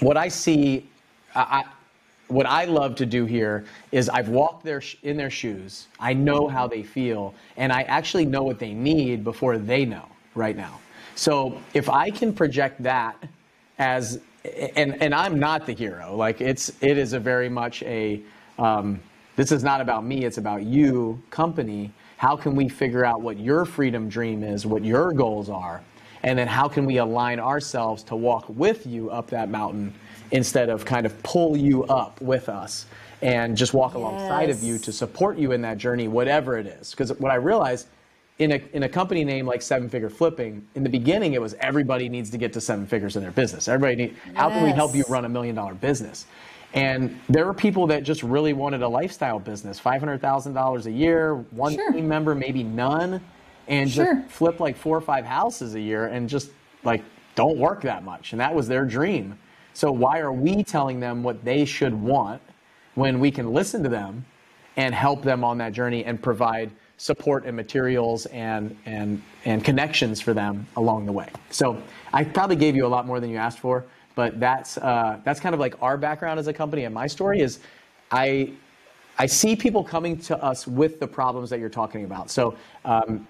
[0.00, 0.86] what I see,
[1.34, 1.64] I,
[2.28, 5.86] what I love to do here is I've walked their in their shoes.
[5.98, 10.06] I know how they feel, and I actually know what they need before they know
[10.36, 10.78] right now.
[11.14, 13.16] So if I can project that
[13.78, 14.20] as,
[14.76, 18.22] and, and I'm not the hero, like it's, it is a very much a,
[18.58, 19.00] um,
[19.34, 21.92] this is not about me, it's about you, company.
[22.16, 25.82] How can we figure out what your freedom dream is, what your goals are,
[26.22, 29.92] and then how can we align ourselves to walk with you up that mountain
[30.30, 32.86] instead of kind of pull you up with us
[33.22, 33.98] and just walk yes.
[33.98, 36.90] alongside of you to support you in that journey, whatever it is.
[36.90, 37.88] Because what I realized
[38.38, 41.54] in a, in a company name like Seven Figure Flipping, in the beginning it was
[41.54, 43.68] everybody needs to get to seven figures in their business.
[43.68, 44.36] Everybody, need, yes.
[44.36, 46.26] how can we help you run a million dollar business?
[46.74, 50.86] And there were people that just really wanted a lifestyle business, five hundred thousand dollars
[50.86, 51.92] a year, one sure.
[51.92, 53.20] team member, maybe none,
[53.68, 54.16] and sure.
[54.16, 56.50] just flip like four or five houses a year, and just
[56.84, 57.02] like
[57.34, 58.32] don't work that much.
[58.32, 59.38] And that was their dream.
[59.72, 62.42] So why are we telling them what they should want
[62.94, 64.24] when we can listen to them
[64.76, 70.20] and help them on that journey and provide support and materials and, and, and connections
[70.20, 71.28] for them along the way.
[71.50, 71.80] So
[72.12, 75.40] I probably gave you a lot more than you asked for, but that's, uh, that's
[75.40, 77.60] kind of like our background as a company and my story is
[78.10, 78.52] I,
[79.18, 82.30] I see people coming to us with the problems that you're talking about.
[82.30, 83.26] So um,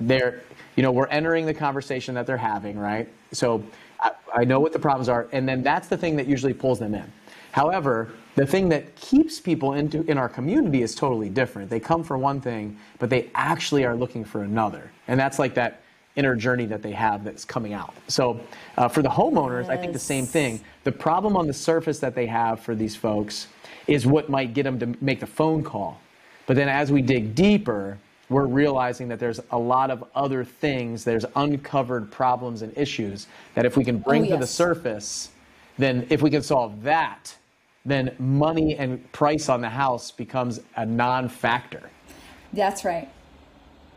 [0.00, 0.42] they're,
[0.76, 3.08] you know, we're entering the conversation that they're having, right?
[3.32, 3.62] So
[4.00, 6.78] I, I know what the problems are, and then that's the thing that usually pulls
[6.78, 7.12] them in.
[7.58, 11.68] However, the thing that keeps people into in our community is totally different.
[11.68, 15.54] They come for one thing, but they actually are looking for another, and that's like
[15.54, 15.80] that
[16.14, 17.94] inner journey that they have that's coming out.
[18.06, 18.38] So,
[18.76, 19.70] uh, for the homeowners, yes.
[19.70, 20.60] I think the same thing.
[20.84, 23.48] The problem on the surface that they have for these folks
[23.88, 26.00] is what might get them to make the phone call.
[26.46, 31.02] But then, as we dig deeper, we're realizing that there's a lot of other things,
[31.02, 34.34] there's uncovered problems and issues that if we can bring oh, yes.
[34.34, 35.30] to the surface,
[35.76, 37.34] then if we can solve that,
[37.88, 41.90] then money and price on the house becomes a non factor.
[42.52, 43.08] That's right.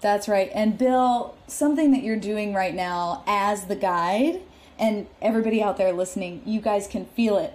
[0.02, 0.50] That's right.
[0.54, 4.42] And Bill, something that you're doing right now as the guide,
[4.80, 7.54] and everybody out there listening, you guys can feel it.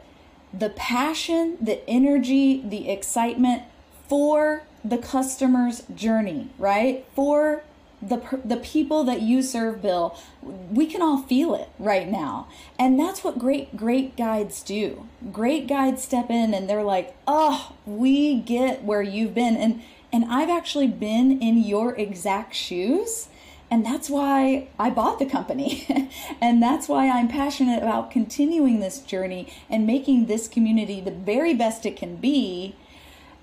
[0.55, 3.65] The passion, the energy, the excitement
[4.09, 7.05] for the customer's journey, right?
[7.15, 7.65] For
[8.09, 10.17] the the people that you serve bill
[10.71, 12.47] we can all feel it right now
[12.79, 17.75] and that's what great great guides do great guides step in and they're like oh
[17.85, 23.29] we get where you've been and and i've actually been in your exact shoes
[23.71, 26.11] and that's why I bought the company.
[26.41, 31.53] and that's why I'm passionate about continuing this journey and making this community the very
[31.53, 32.77] best it can be.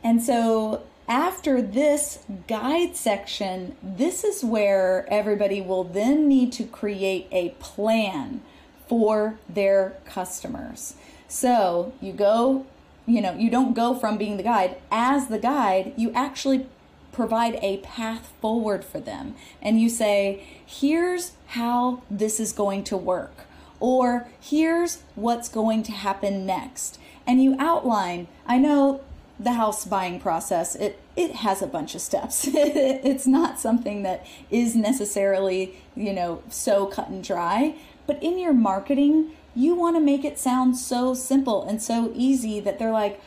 [0.01, 7.27] And so after this guide section, this is where everybody will then need to create
[7.31, 8.41] a plan
[8.87, 10.95] for their customers.
[11.27, 12.65] So you go,
[13.05, 16.67] you know, you don't go from being the guide as the guide, you actually
[17.11, 19.35] provide a path forward for them.
[19.61, 23.45] And you say, here's how this is going to work,
[23.79, 26.99] or here's what's going to happen next.
[27.27, 29.01] And you outline, I know
[29.39, 34.25] the house buying process it it has a bunch of steps it's not something that
[34.49, 39.99] is necessarily you know so cut and dry but in your marketing you want to
[39.99, 43.19] make it sound so simple and so easy that they're like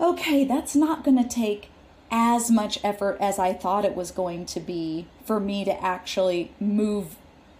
[0.00, 1.68] okay that's not going to take
[2.10, 6.50] as much effort as I thought it was going to be for me to actually
[6.58, 7.16] move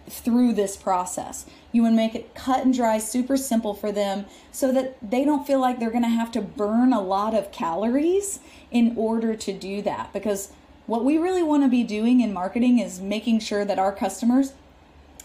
[0.09, 1.45] through this process.
[1.71, 5.23] You want to make it cut and dry, super simple for them so that they
[5.23, 8.39] don't feel like they're going to have to burn a lot of calories
[8.71, 10.11] in order to do that.
[10.13, 10.51] Because
[10.85, 14.53] what we really want to be doing in marketing is making sure that our customers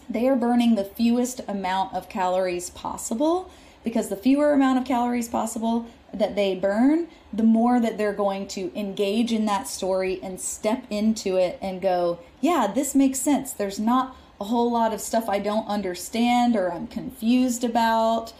[0.09, 3.49] they are burning the fewest amount of calories possible
[3.83, 8.47] because the fewer amount of calories possible that they burn, the more that they're going
[8.47, 13.51] to engage in that story and step into it and go, yeah, this makes sense.
[13.51, 18.33] There's not a whole lot of stuff I don't understand or I'm confused about.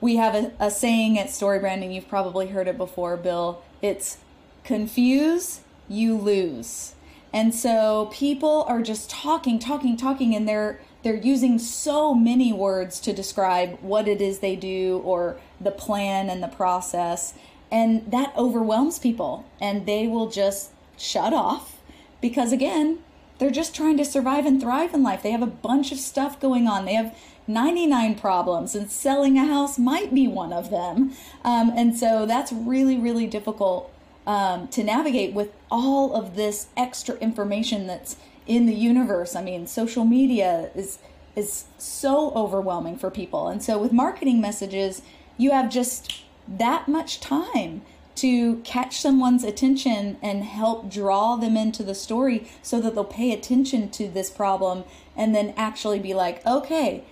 [0.00, 3.62] We have a, a saying at Story Branding, you've probably heard it before, Bill.
[3.82, 4.18] It's
[4.62, 6.94] confuse, you lose.
[7.32, 12.98] And so people are just talking, talking, talking, and they're they're using so many words
[12.98, 17.34] to describe what it is they do or the plan and the process.
[17.70, 21.78] And that overwhelms people and they will just shut off
[22.20, 22.98] because again,
[23.38, 25.22] they're just trying to survive and thrive in life.
[25.22, 26.84] They have a bunch of stuff going on.
[26.84, 31.12] They have 99 problems, and selling a house might be one of them.
[31.44, 33.92] Um, and so that's really, really difficult
[34.26, 39.36] um, to navigate with all of this extra information that's in the universe.
[39.36, 40.98] I mean, social media is
[41.36, 43.48] is so overwhelming for people.
[43.48, 45.02] And so with marketing messages,
[45.36, 47.82] you have just that much time
[48.16, 53.32] to catch someone's attention and help draw them into the story so that they'll pay
[53.32, 54.84] attention to this problem
[55.16, 57.04] and then actually be like, okay,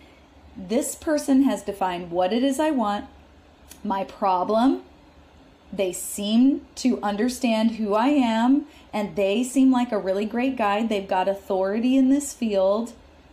[0.56, 3.06] this person has defined what it is I want,
[3.82, 4.82] my problem.
[5.72, 10.88] They seem to understand who I am, and they seem like a really great guide.
[10.88, 12.92] They've got authority in this field.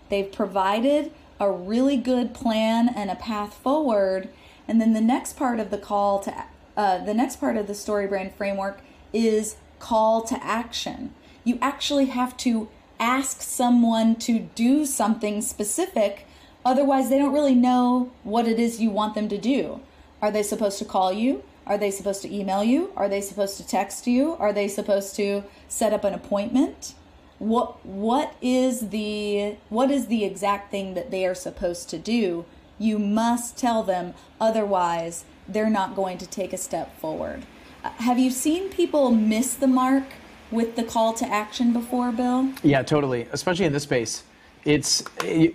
[0.09, 4.29] They've provided a really good plan and a path forward.
[4.67, 6.45] And then the next part of the call to
[6.77, 8.81] uh, the next part of the story brand framework
[9.13, 11.13] is call to action.
[11.43, 16.27] You actually have to ask someone to do something specific,
[16.63, 19.81] otherwise, they don't really know what it is you want them to do.
[20.21, 21.43] Are they supposed to call you?
[21.65, 22.91] Are they supposed to email you?
[22.95, 24.33] Are they supposed to text you?
[24.33, 26.93] Are they supposed to set up an appointment?
[27.39, 32.45] What what is the what is the exact thing that they are supposed to do?
[32.77, 37.43] You must tell them otherwise they're not going to take a step forward.
[37.83, 40.03] Uh, have you seen people miss the mark
[40.51, 42.51] with the call to action before, Bill?
[42.63, 43.27] Yeah, totally.
[43.31, 44.23] Especially in this space,
[44.65, 45.03] it's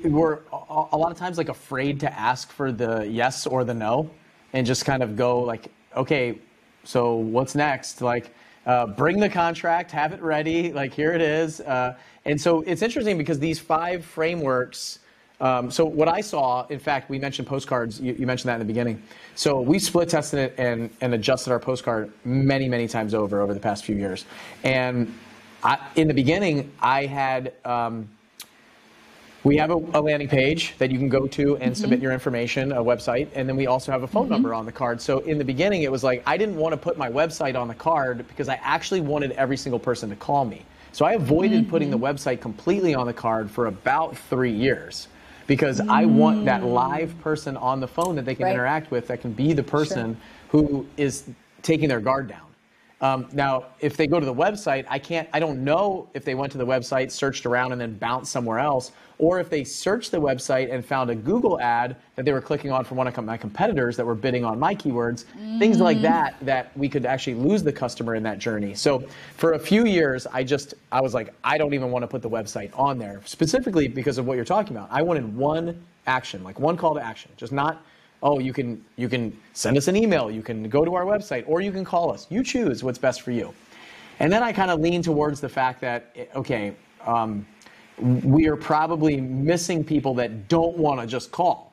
[0.05, 4.11] we're a lot of times like afraid to ask for the yes or the no,
[4.53, 6.39] and just kind of go like, okay,
[6.83, 8.01] so what's next?
[8.01, 10.73] Like, uh, bring the contract, have it ready.
[10.73, 11.61] Like here it is.
[11.61, 14.99] Uh, and so it's interesting because these five frameworks
[15.41, 18.01] um, so what I saw, in fact, we mentioned postcards.
[18.01, 19.03] You, you, mentioned that in the beginning.
[19.35, 23.53] So we split tested it and, and adjusted our postcard many, many times over over
[23.53, 24.25] the past few years.
[24.65, 25.13] And
[25.63, 28.09] I, in the beginning, I had um,
[29.45, 31.75] we have a, a, landing page that you can go to and mm-hmm.
[31.75, 34.33] submit your information, a website, and then we also have a phone mm-hmm.
[34.33, 35.01] number on the card.
[35.03, 37.69] So in the beginning, it was like I didn't want to put my website on
[37.69, 40.65] the card because I actually wanted every single person to call me.
[40.93, 41.71] So I avoided mm-hmm.
[41.71, 45.09] putting the website completely on the card for about three years
[45.47, 45.89] because mm.
[45.89, 46.73] I want that mm.
[46.73, 48.55] live person on the phone that they can right.
[48.55, 50.15] interact with that can be the person
[50.51, 50.61] sure.
[50.61, 51.25] who is
[51.63, 52.46] taking their guard down.
[53.03, 56.35] Um, now, if they go to the website, I can't, I don't know if they
[56.35, 60.11] went to the website, searched around, and then bounced somewhere else, or if they searched
[60.11, 63.25] the website and found a Google ad that they were clicking on from one of
[63.25, 65.59] my competitors that were bidding on my keywords, mm.
[65.59, 68.75] things like that, that we could actually lose the customer in that journey.
[68.75, 69.01] So
[69.37, 72.23] for a few years, I just, I was like, I don't even want to put
[72.23, 74.89] the website on there, specifically because of what you're talking about.
[74.91, 77.83] I wanted one action, like one call to action, just not
[78.23, 81.45] oh, you can you can send us an email, you can go to our website,
[81.47, 82.27] or you can call us.
[82.31, 83.55] You choose what's best for you.
[84.19, 86.75] And then I kind of lean towards the fact that okay,
[87.07, 87.47] um,
[87.99, 91.73] we are probably missing people that don't want to just call.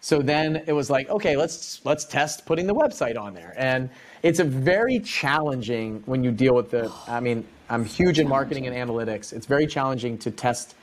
[0.00, 3.54] So then it was like, okay, let's let's test putting the website on there.
[3.56, 3.88] And
[4.24, 6.90] it's a very challenging when you deal with the.
[7.06, 9.32] I mean, I'm huge in marketing and analytics.
[9.32, 10.74] It's very challenging to test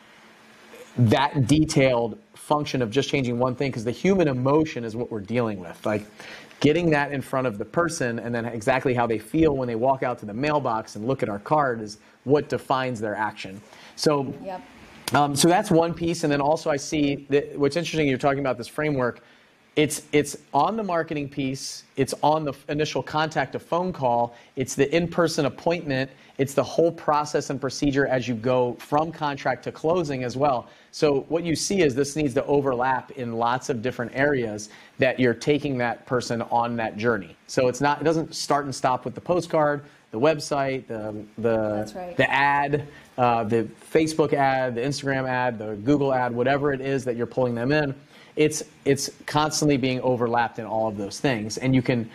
[0.97, 2.17] that detailed
[2.49, 5.85] function of just changing one thing because the human emotion is what we're dealing with.
[5.85, 6.03] Like
[6.59, 9.75] getting that in front of the person and then exactly how they feel when they
[9.75, 13.62] walk out to the mailbox and look at our card is what defines their action.
[13.95, 14.63] So, yep.
[15.13, 16.23] um, so that's one piece.
[16.23, 19.21] And then also I see that what's interesting, you're talking about this framework.
[19.75, 24.73] It's, it's on the marketing piece, it's on the initial contact, a phone call, it's
[24.73, 26.09] the in person appointment,
[26.39, 30.67] it's the whole process and procedure as you go from contract to closing as well.
[30.91, 35.19] So what you see is this needs to overlap in lots of different areas that
[35.19, 37.36] you're taking that person on that journey.
[37.47, 41.91] So it's not it doesn't start and stop with the postcard, the website, the the
[41.95, 42.17] right.
[42.17, 47.06] the ad, uh, the Facebook ad, the Instagram ad, the Google ad, whatever it is
[47.06, 47.93] that you're pulling them in.
[48.36, 52.10] It's it's constantly being overlapped in all of those things, and you can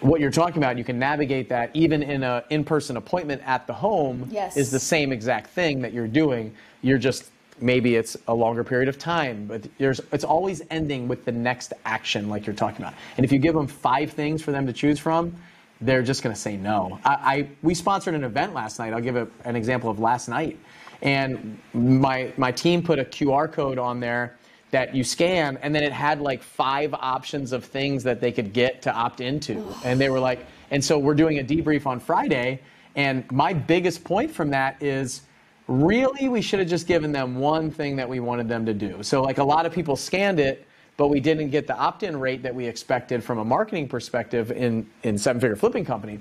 [0.00, 3.72] what you're talking about, you can navigate that even in an in-person appointment at the
[3.72, 4.56] home yes.
[4.56, 6.54] is the same exact thing that you're doing.
[6.82, 11.24] You're just maybe it's a longer period of time, but there's it's always ending with
[11.24, 12.94] the next action like you're talking about.
[13.16, 15.36] And if you give them five things for them to choose from,
[15.80, 16.98] they're just going to say no.
[17.04, 18.92] I, I, we sponsored an event last night.
[18.92, 20.58] I'll give a, an example of last night,
[21.02, 24.36] and my my team put a QR code on there
[24.70, 28.52] that you scan, and then it had like five options of things that they could
[28.52, 29.64] get to opt into.
[29.84, 32.60] And they were like, and so we're doing a debrief on Friday.
[32.94, 35.22] And my biggest point from that is
[35.68, 39.02] really we should have just given them one thing that we wanted them to do.
[39.02, 42.18] So, like a lot of people scanned it, but we didn't get the opt in
[42.18, 46.18] rate that we expected from a marketing perspective in, in Seven Figure Flipping Company.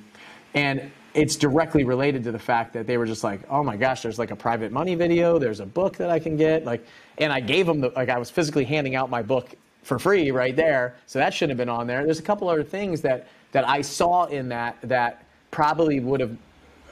[0.53, 4.01] And it's directly related to the fact that they were just like, oh my gosh,
[4.01, 6.85] there's like a private money video, there's a book that I can get, like,
[7.17, 10.31] and I gave them the, like I was physically handing out my book for free
[10.31, 12.03] right there, so that shouldn't have been on there.
[12.03, 16.37] There's a couple other things that that I saw in that that probably would have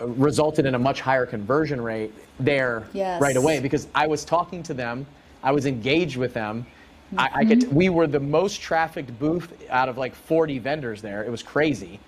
[0.01, 3.21] resulted in a much higher conversion rate there yes.
[3.21, 5.05] right away because I was talking to them,
[5.43, 6.65] I was engaged with them.
[7.13, 7.19] Mm-hmm.
[7.19, 11.23] I, I could, we were the most trafficked booth out of like 40 vendors there.
[11.23, 11.99] It was crazy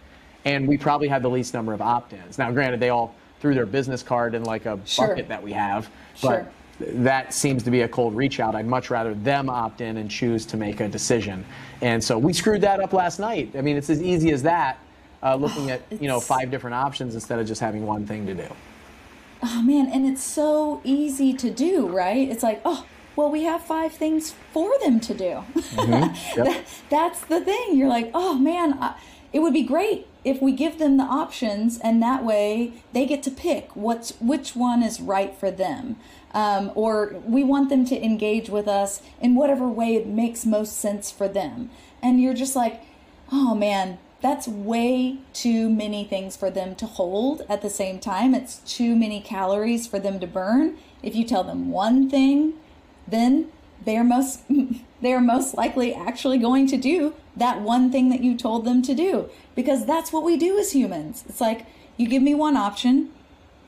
[0.48, 2.38] and we probably had the least number of opt-ins.
[2.38, 5.10] Now, granted, they all threw their business card in like a sure.
[5.10, 5.90] bucket that we have,
[6.22, 6.46] but
[6.80, 6.94] sure.
[7.04, 8.56] that seems to be a cold reach out.
[8.56, 11.46] I'd much rather them opt in and choose to make a decision.
[11.82, 13.52] And so we screwed that up last night.
[13.58, 14.80] I mean, it's as easy as that,
[15.24, 18.34] uh, looking at you know five different options instead of just having one thing to
[18.34, 18.48] do.
[19.44, 22.30] Oh man, and it's so easy to do, right?
[22.30, 25.44] It's like, oh, well, we have five things for them to do.
[25.56, 26.38] Mm-hmm.
[26.38, 26.46] Yep.
[26.46, 27.78] that, that's the thing.
[27.78, 28.78] You're like, oh man.
[28.80, 28.96] I,
[29.34, 33.22] it would be great if we give them the options and that way they get
[33.24, 35.98] to pick what's which one is right for them
[36.34, 40.78] um, or we want them to engage with us in whatever way it makes most
[40.78, 41.70] sense for them
[42.02, 42.82] and you're just like
[43.32, 48.34] oh man that's way too many things for them to hold at the same time
[48.34, 52.54] it's too many calories for them to burn if you tell them one thing
[53.08, 53.52] then
[53.86, 54.42] they're most
[55.02, 58.94] they're most likely actually going to do that one thing that you told them to
[58.94, 61.24] do because that's what we do as humans.
[61.30, 63.12] It's like you give me one option.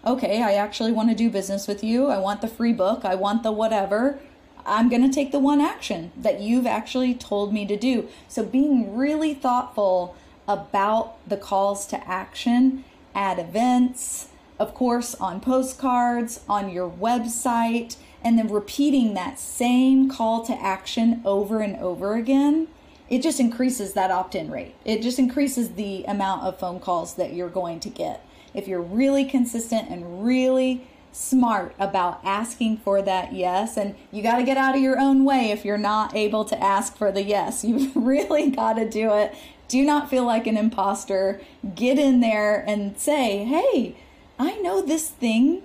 [0.05, 2.07] Okay, I actually want to do business with you.
[2.07, 3.05] I want the free book.
[3.05, 4.19] I want the whatever.
[4.65, 8.07] I'm going to take the one action that you've actually told me to do.
[8.27, 10.15] So being really thoughtful
[10.49, 12.83] about the calls to action
[13.15, 14.27] at events,
[14.59, 21.21] of course, on postcards, on your website, and then repeating that same call to action
[21.23, 22.67] over and over again
[23.09, 24.75] it just increases that opt-in rate.
[24.85, 28.25] It just increases the amount of phone calls that you're going to get.
[28.53, 34.37] If you're really consistent and really smart about asking for that yes and you got
[34.37, 37.23] to get out of your own way if you're not able to ask for the
[37.23, 37.63] yes.
[37.69, 39.35] You really got to do it.
[39.69, 41.39] Do not feel like an imposter.
[41.75, 43.95] Get in there and say, "Hey,
[44.37, 45.61] I know this thing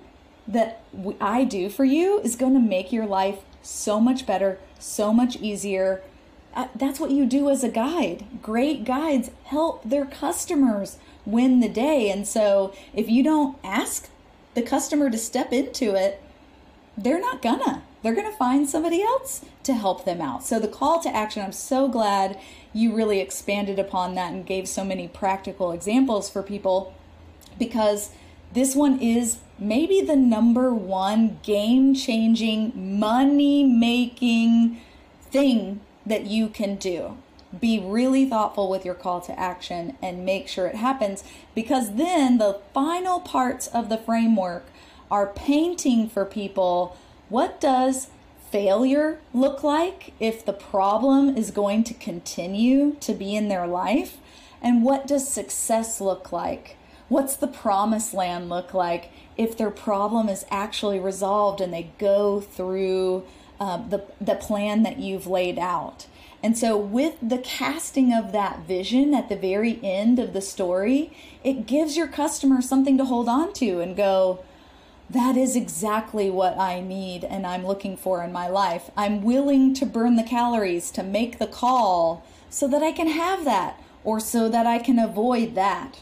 [0.47, 0.81] that
[1.19, 5.35] I do for you is going to make your life so much better, so much
[5.37, 6.01] easier."
[6.55, 8.25] uh, that's what you do as a guide.
[8.41, 12.09] Great guides help their customers win the day.
[12.09, 14.09] And so if you don't ask
[14.53, 16.21] the customer to step into it,
[16.97, 17.83] they're not gonna.
[18.01, 20.45] They're gonna find somebody else to help them out.
[20.45, 22.39] So the call to action, I'm so glad
[22.75, 26.93] you really expanded upon that and gave so many practical examples for people
[27.57, 28.11] because
[28.53, 34.81] this one is maybe the number one game changing, money making
[35.31, 37.17] thing that you can do.
[37.57, 41.23] Be really thoughtful with your call to action and make sure it happens
[41.55, 44.65] because then the final parts of the framework
[45.09, 46.97] are painting for people
[47.29, 48.07] what does
[48.55, 54.15] failure look like if the problem is going to continue to be in their life?
[54.61, 56.77] And what does success look like?
[57.09, 62.39] What's the promised land look like if their problem is actually resolved and they go
[62.39, 63.25] through
[63.59, 66.07] uh, the, the plan that you've laid out?
[66.41, 71.11] And so, with the casting of that vision at the very end of the story,
[71.43, 74.45] it gives your customer something to hold on to and go,
[75.09, 78.89] that is exactly what I need and I'm looking for in my life.
[78.97, 83.45] I'm willing to burn the calories to make the call so that I can have
[83.45, 85.99] that or so that I can avoid that.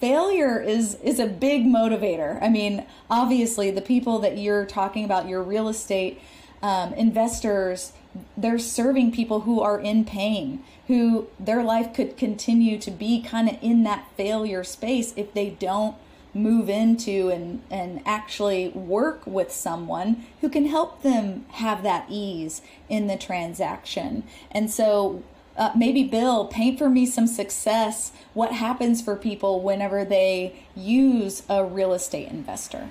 [0.00, 2.40] Failure is is a big motivator.
[2.42, 6.20] I mean, obviously, the people that you're talking about, your real estate
[6.62, 7.92] um, investors,
[8.36, 13.48] they're serving people who are in pain, who their life could continue to be kind
[13.48, 15.96] of in that failure space if they don't
[16.36, 22.62] move into and, and actually work with someone who can help them have that ease
[22.88, 24.22] in the transaction.
[24.50, 25.22] And so
[25.56, 28.12] uh, maybe Bill, paint for me some success.
[28.34, 32.88] What happens for people whenever they use a real estate investor?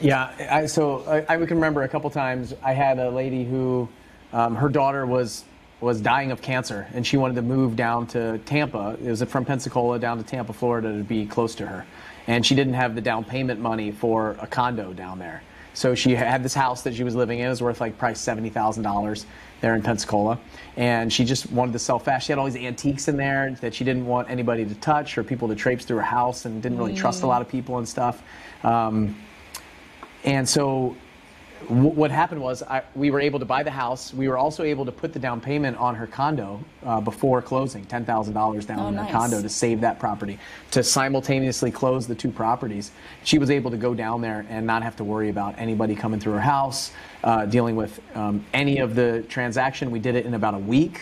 [0.00, 3.88] Yeah, I, so I, I can remember a couple times I had a lady who
[4.32, 5.44] um, her daughter was
[5.80, 8.96] was dying of cancer and she wanted to move down to Tampa.
[9.02, 11.84] It was from Pensacola down to Tampa, Florida to be close to her
[12.26, 15.42] and she didn't have the down payment money for a condo down there.
[15.74, 17.46] So she had this house that she was living in.
[17.46, 19.24] It was worth like probably seventy thousand dollars
[19.62, 20.38] there in Pensacola,
[20.76, 22.26] and she just wanted to sell fast.
[22.26, 25.24] She had all these antiques in there that she didn't want anybody to touch or
[25.24, 26.98] people to traipse through her house, and didn't really mm.
[26.98, 28.22] trust a lot of people and stuff.
[28.64, 29.16] Um,
[30.24, 30.96] and so
[31.68, 34.12] what happened was I, we were able to buy the house.
[34.12, 37.84] We were also able to put the down payment on her condo uh, before closing,
[37.84, 39.06] ten thousand dollars down oh, on nice.
[39.06, 40.38] her condo to save that property.
[40.72, 42.90] To simultaneously close the two properties,
[43.24, 46.20] she was able to go down there and not have to worry about anybody coming
[46.20, 46.92] through her house,
[47.24, 49.90] uh, dealing with um, any of the transaction.
[49.90, 51.00] We did it in about a week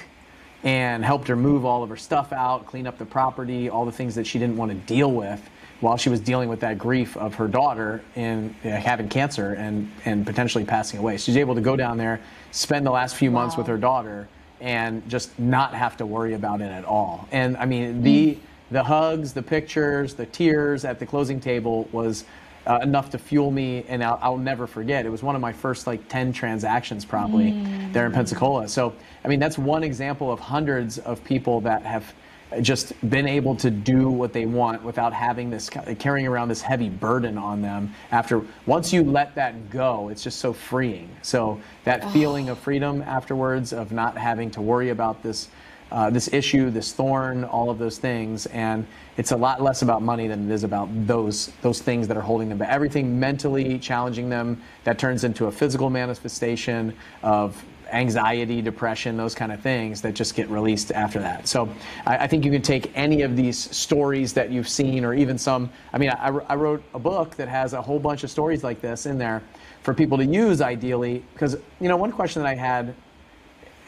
[0.62, 3.92] and helped her move all of her stuff out, clean up the property, all the
[3.92, 5.40] things that she didn't want to deal with
[5.80, 9.90] while she was dealing with that grief of her daughter in uh, having cancer and,
[10.04, 11.16] and potentially passing away.
[11.16, 12.20] She's able to go down there,
[12.50, 13.40] spend the last few wow.
[13.40, 14.28] months with her daughter,
[14.60, 17.26] and just not have to worry about it at all.
[17.32, 18.38] And I mean, the mm.
[18.70, 22.24] the hugs, the pictures, the tears at the closing table was
[22.66, 25.06] uh, enough to fuel me, and I'll, I'll, never forget.
[25.06, 27.92] It was one of my first like ten transactions probably mm.
[27.94, 28.68] there in Pensacola.
[28.68, 28.92] So
[29.24, 32.12] I mean, that's one example of hundreds of people that have
[32.60, 36.88] just been able to do what they want without having this carrying around this heavy
[36.88, 41.08] burden on them after once you let that go it's just so freeing.
[41.22, 42.10] So that oh.
[42.10, 45.48] feeling of freedom afterwards of not having to worry about this
[45.92, 48.86] uh, this issue, this thorn, all of those things, and
[49.16, 52.22] it's a lot less about money than it is about those those things that are
[52.22, 52.58] holding them.
[52.58, 59.34] But Everything mentally challenging them that turns into a physical manifestation of anxiety, depression, those
[59.34, 61.46] kind of things that just get released after that.
[61.48, 61.68] So
[62.06, 65.38] I, I, think you can take any of these stories that you've seen, or even
[65.38, 65.70] some.
[65.92, 68.80] I mean, I, I wrote a book that has a whole bunch of stories like
[68.80, 69.42] this in there
[69.82, 71.24] for people to use ideally.
[71.32, 72.94] Because, you know, one question that I had,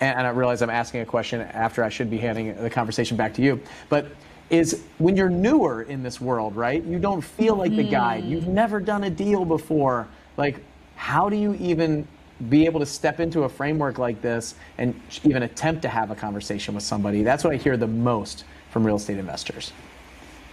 [0.01, 3.35] and, I realize I'm asking a question after I should be handing the conversation back
[3.35, 4.07] to you, but
[4.51, 6.83] is when you're newer in this world, right?
[6.85, 8.17] You don't feel like the guy.
[8.17, 8.49] You've mm.
[8.49, 10.07] never done a deal before.
[10.37, 10.63] Like,
[10.95, 12.07] how do you even
[12.49, 16.15] be able to step into a framework like this and even attempt to have a
[16.15, 17.23] conversation with somebody.
[17.23, 19.73] That's what I hear the most from real estate investors.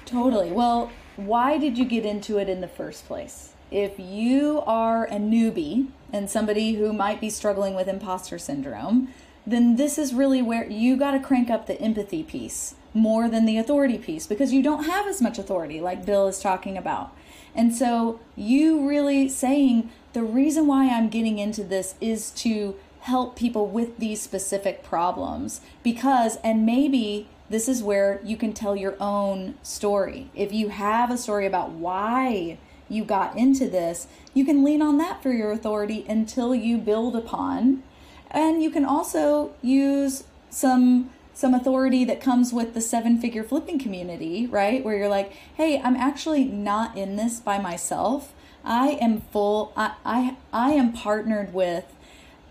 [0.06, 0.52] Totally.
[0.52, 3.54] Well, why did you get into it in the first place?
[3.72, 9.10] If you are a newbie and somebody who might be struggling with imposter syndrome,
[9.46, 13.46] then this is really where you got to crank up the empathy piece more than
[13.46, 17.16] the authority piece because you don't have as much authority like Bill is talking about.
[17.56, 23.36] And so you really saying, the reason why I'm getting into this is to help
[23.36, 28.96] people with these specific problems because, and maybe this is where you can tell your
[29.00, 30.30] own story.
[30.36, 32.58] If you have a story about why
[32.88, 37.16] you got into this, you can lean on that for your authority until you build
[37.16, 37.84] upon.
[38.30, 43.80] And you can also use some some authority that comes with the seven figure flipping
[43.80, 44.84] community, right?
[44.84, 48.34] Where you're like, hey, I'm actually not in this by myself.
[48.70, 51.86] I am full, I, I, I am partnered with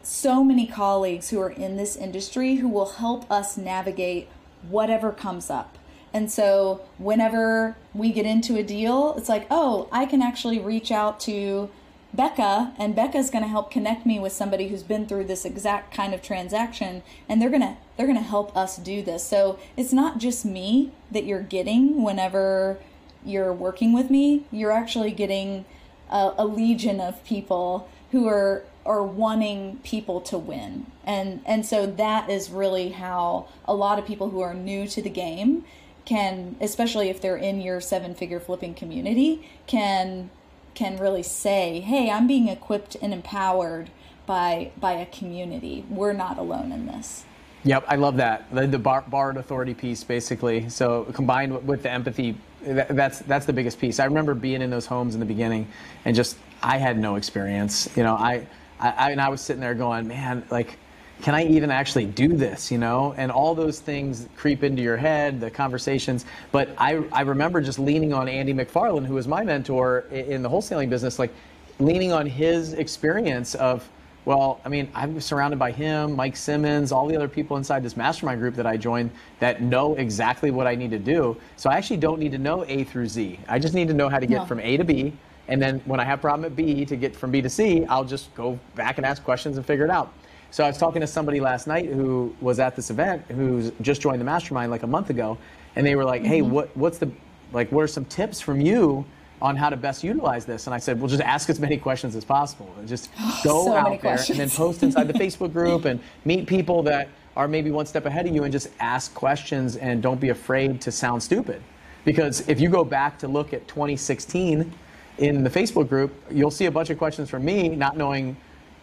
[0.03, 4.29] so many colleagues who are in this industry who will help us navigate
[4.69, 5.79] whatever comes up.
[6.13, 10.91] And so whenever we get into a deal, it's like, oh, I can actually reach
[10.91, 11.71] out to
[12.13, 15.95] Becca, and Becca's going to help connect me with somebody who's been through this exact
[15.95, 19.23] kind of transaction, and they're going to they're going to help us do this.
[19.25, 22.79] So it's not just me that you're getting whenever
[23.25, 24.47] you're working with me.
[24.51, 25.67] You're actually getting
[26.11, 31.87] a, a legion of people who are are wanting people to win, and and so
[31.87, 35.65] that is really how a lot of people who are new to the game
[36.05, 40.31] can, especially if they're in your seven figure flipping community, can
[40.75, 43.91] can really say, "Hey, I'm being equipped and empowered
[44.25, 45.85] by by a community.
[45.91, 47.25] We're not alone in this."
[47.65, 50.69] Yep, I love that the, the bar, borrowed authority piece, basically.
[50.71, 54.01] So combined with the empathy, that's that's the biggest piece.
[54.01, 55.69] I remember being in those homes in the beginning,
[56.05, 57.89] and just I had no experience.
[57.97, 58.47] You know, I,
[58.81, 60.79] I and I was sitting there going, man, like
[61.23, 63.15] can I even actually do this, you know?
[63.17, 66.25] And all those things creep into your head, the conversations.
[66.53, 70.49] But I, I remember just leaning on Andy McFarland, who was my mentor in the
[70.49, 71.33] wholesaling business, like
[71.81, 73.89] leaning on his experience of,
[74.29, 77.97] well, I mean, I'm surrounded by him, Mike Simmons, all the other people inside this
[77.97, 79.11] mastermind group that I joined
[79.41, 81.35] that know exactly what I need to do.
[81.57, 83.41] So I actually don't need to know A through Z.
[83.49, 84.45] I just need to know how to get no.
[84.45, 85.15] from A to B.
[85.49, 87.87] And then when I have a problem at B to get from B to C,
[87.87, 90.13] I'll just go back and ask questions and figure it out.
[90.51, 94.03] So I was talking to somebody last night who was at this event who's just
[94.03, 95.39] joined the mastermind like a month ago,
[95.75, 96.53] and they were like, "Hey, mm-hmm.
[96.53, 97.11] what what's the
[97.55, 97.73] like?
[97.73, 99.07] What are some tips from you
[99.41, 102.17] on how to best utilize this?" And I said, "Well, just ask as many questions
[102.17, 102.71] as possible.
[102.79, 103.11] and Just
[103.45, 104.39] go so out there questions.
[104.39, 108.05] and then post inside the Facebook group and meet people that are maybe one step
[108.07, 111.63] ahead of you and just ask questions and don't be afraid to sound stupid."
[112.05, 114.73] Because if you go back to look at 2016
[115.19, 118.37] in the Facebook group, you'll see a bunch of questions from me not knowing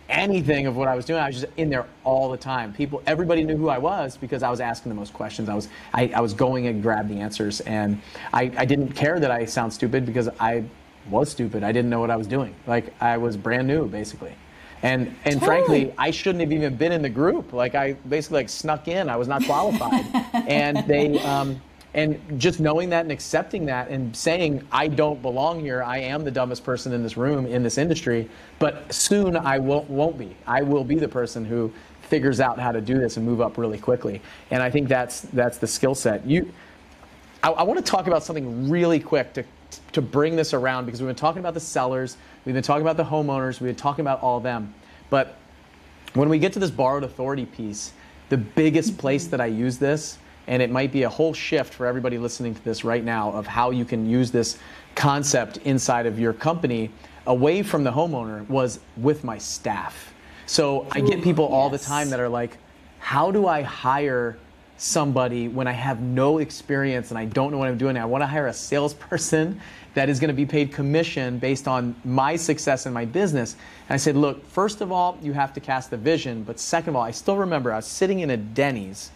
[0.09, 1.19] anything of what I was doing.
[1.19, 2.73] I was just in there all the time.
[2.73, 5.49] People, everybody knew who I was because I was asking the most questions.
[5.49, 8.01] I was, I, I was going and grab the answers, and
[8.33, 10.63] I, I didn't care that I sound stupid because I
[11.09, 11.63] was stupid.
[11.63, 12.55] I didn't know what I was doing.
[12.67, 14.33] Like I was brand new, basically.
[14.81, 15.45] And and totally.
[15.45, 17.53] frankly, I shouldn't have even been in the group.
[17.53, 19.09] Like I basically like snuck in.
[19.09, 20.05] I was not qualified,
[20.47, 21.19] and they.
[21.19, 21.61] Um,
[21.95, 25.81] and just knowing that and accepting that and saying i don't belong here.
[25.81, 28.29] I am the dumbest person in this room in this industry
[28.59, 30.35] but soon i won't, won't be.
[30.45, 33.57] I will be the person who figures out how to do this and move up
[33.57, 34.21] really quickly.
[34.51, 36.23] And i think that's that's the skill set.
[36.27, 36.51] You
[37.41, 39.43] I, I want to talk about something really quick to
[39.93, 42.97] to bring this around because we've been talking about the sellers we've been talking about
[42.97, 44.73] the homeowners we've been talking about all of them.
[45.09, 45.37] But
[46.13, 47.93] when we get to this borrowed authority piece
[48.27, 50.17] the biggest place that i use this
[50.47, 53.47] and it might be a whole shift for everybody listening to this right now of
[53.47, 54.57] how you can use this
[54.95, 56.91] concept inside of your company
[57.27, 60.13] away from the homeowner was with my staff.
[60.45, 62.57] So I get people all the time that are like,
[62.99, 64.37] how do I hire
[64.77, 67.97] somebody when I have no experience and I don't know what I'm doing?
[67.97, 69.59] I want to hire a salesperson
[69.95, 73.55] that is going to be paid commission based on my success in my business.
[73.89, 76.43] And I said, look, first of all, you have to cast the vision.
[76.43, 79.09] But second of all, I still remember I was sitting in a Denny's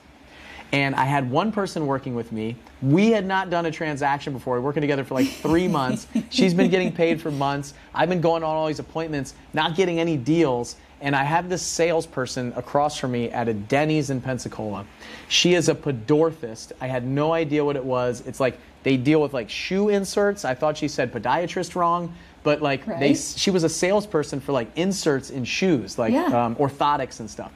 [0.71, 2.55] and I had one person working with me.
[2.81, 4.55] We had not done a transaction before.
[4.55, 6.07] We are working together for like three months.
[6.29, 7.73] She's been getting paid for months.
[7.93, 10.75] I've been going on all these appointments, not getting any deals.
[11.01, 14.85] And I have this salesperson across from me at a Denny's in Pensacola.
[15.27, 16.73] She is a podorthist.
[16.81, 18.21] I had no idea what it was.
[18.27, 20.45] It's like they deal with like shoe inserts.
[20.45, 22.13] I thought she said podiatrist wrong,
[22.43, 22.99] but like right.
[22.99, 26.45] they, she was a salesperson for like inserts in shoes, like yeah.
[26.45, 27.51] um, orthotics and stuff.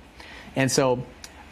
[0.56, 1.04] And so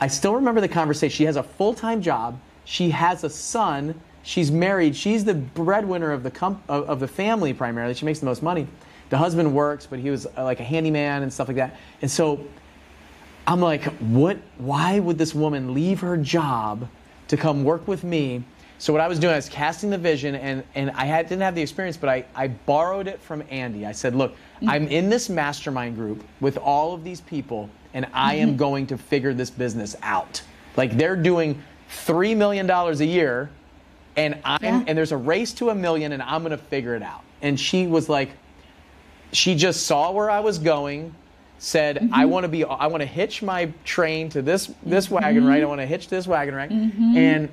[0.01, 1.15] I still remember the conversation.
[1.15, 2.39] She has a full time job.
[2.65, 3.99] She has a son.
[4.23, 4.95] She's married.
[4.95, 7.93] She's the breadwinner of the comp- of, of the family primarily.
[7.93, 8.67] She makes the most money.
[9.09, 11.77] The husband works, but he was uh, like a handyman and stuff like that.
[12.01, 12.45] And so
[13.45, 14.39] I'm like, what?
[14.57, 16.87] Why would this woman leave her job
[17.27, 18.43] to come work with me?
[18.79, 21.43] So what I was doing, I was casting the vision, and, and I had, didn't
[21.43, 23.85] have the experience, but I, I borrowed it from Andy.
[23.85, 24.69] I said, look, mm-hmm.
[24.69, 28.57] I'm in this mastermind group with all of these people and I am mm-hmm.
[28.57, 30.41] going to figure this business out.
[30.77, 31.61] Like they're doing
[32.05, 33.49] $3 million a year
[34.15, 34.83] and I'm yeah.
[34.87, 37.23] and there's a race to a million and I'm going to figure it out.
[37.41, 38.31] And she was like
[39.31, 41.15] she just saw where I was going,
[41.59, 42.13] said mm-hmm.
[42.13, 45.15] I want to be I want to hitch my train to this this mm-hmm.
[45.15, 45.61] wagon right.
[45.61, 46.69] I want to hitch this wagon right.
[46.69, 47.17] Mm-hmm.
[47.17, 47.49] And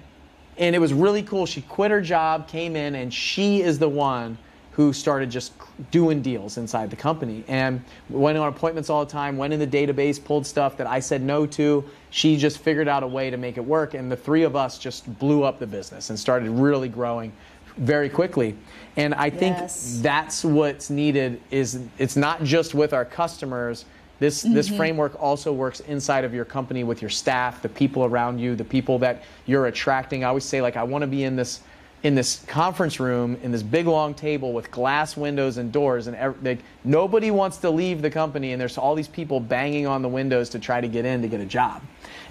[0.57, 1.47] and it was really cool.
[1.47, 4.37] She quit her job, came in and she is the one
[4.79, 5.53] who started just
[5.91, 9.67] doing deals inside the company and went on appointments all the time, went in the
[9.67, 11.85] database, pulled stuff that I said no to.
[12.11, 14.79] She just figured out a way to make it work, and the three of us
[14.79, 17.33] just blew up the business and started really growing
[17.77, 18.55] very quickly.
[18.97, 19.99] And I think Yes.
[20.01, 23.85] that's what's needed is it's not just with our customers.
[24.21, 24.77] This this mm-hmm.
[24.77, 28.65] framework also works inside of your company with your staff, the people around you, the
[28.65, 30.23] people that you're attracting.
[30.23, 31.63] I always say like I want to be in this
[32.03, 36.17] in this conference room in this big long table with glass windows and doors and
[36.17, 40.01] ev- like nobody wants to leave the company and there's all these people banging on
[40.01, 41.83] the windows to try to get in to get a job.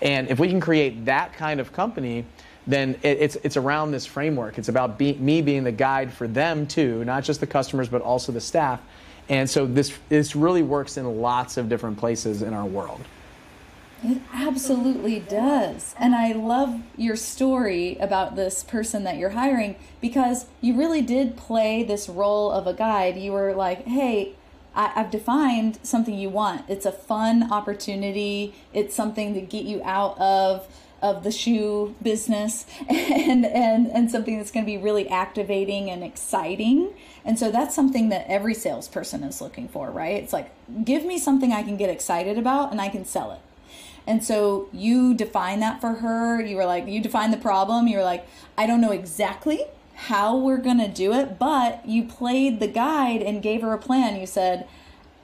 [0.02, 2.24] And if we can create that kind of company,
[2.66, 4.58] then it, it's it's around this framework.
[4.58, 8.02] It's about be, me being the guide for them too, not just the customers but
[8.02, 8.82] also the staff.
[9.28, 13.02] And so this this really works in lots of different places in our world.
[14.04, 15.96] It absolutely does.
[15.98, 21.36] And I love your story about this person that you're hiring because you really did
[21.36, 23.18] play this role of a guide.
[23.18, 24.36] You were like, hey,
[24.76, 26.66] I, I've defined something you want.
[26.70, 30.68] It's a fun opportunity, it's something to get you out of
[31.00, 36.04] of the shoe business and and and something that's going to be really activating and
[36.04, 36.92] exciting
[37.24, 40.50] and so that's something that every salesperson is looking for right it's like
[40.84, 43.40] give me something i can get excited about and i can sell it
[44.08, 46.42] and so you define that for her.
[46.42, 47.88] You were like, you define the problem.
[47.88, 48.26] You were like,
[48.58, 53.22] I don't know exactly how we're going to do it, but you played the guide
[53.22, 54.18] and gave her a plan.
[54.20, 54.66] You said,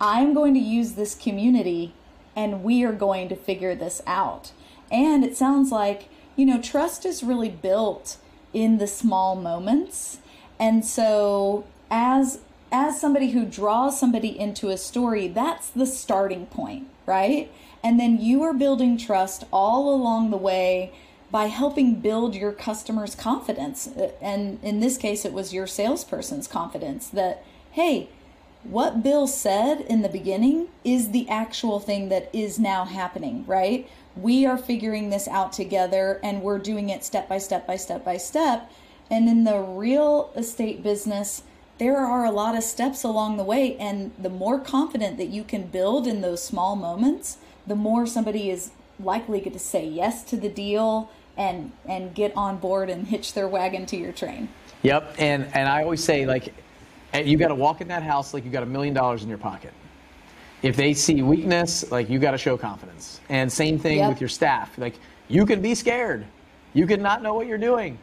[0.01, 1.93] I'm going to use this community
[2.35, 4.51] and we are going to figure this out.
[4.91, 8.17] And it sounds like, you know, trust is really built
[8.51, 10.19] in the small moments.
[10.59, 12.39] And so as
[12.71, 17.51] as somebody who draws somebody into a story, that's the starting point, right?
[17.83, 20.93] And then you are building trust all along the way
[21.29, 23.87] by helping build your customer's confidence.
[23.87, 28.07] Uh, and in this case, it was your salesperson's confidence that, hey,
[28.63, 33.89] what Bill said in the beginning is the actual thing that is now happening, right?
[34.15, 38.05] We are figuring this out together and we're doing it step by step by step
[38.05, 38.71] by step.
[39.09, 41.43] And in the real estate business,
[41.77, 43.75] there are a lot of steps along the way.
[43.77, 47.37] And the more confident that you can build in those small moments,
[47.67, 52.57] the more somebody is likely to say yes to the deal and and get on
[52.57, 54.49] board and hitch their wagon to your train.
[54.83, 56.53] Yep, and and I always say like,
[57.13, 59.29] and you got to walk in that house like you got a million dollars in
[59.29, 59.73] your pocket.
[60.61, 63.19] If they see weakness, like you got to show confidence.
[63.29, 64.09] And same thing Yep.
[64.09, 64.77] with your staff.
[64.77, 64.95] Like
[65.27, 66.25] you can be scared,
[66.73, 67.97] you can not know what you're doing,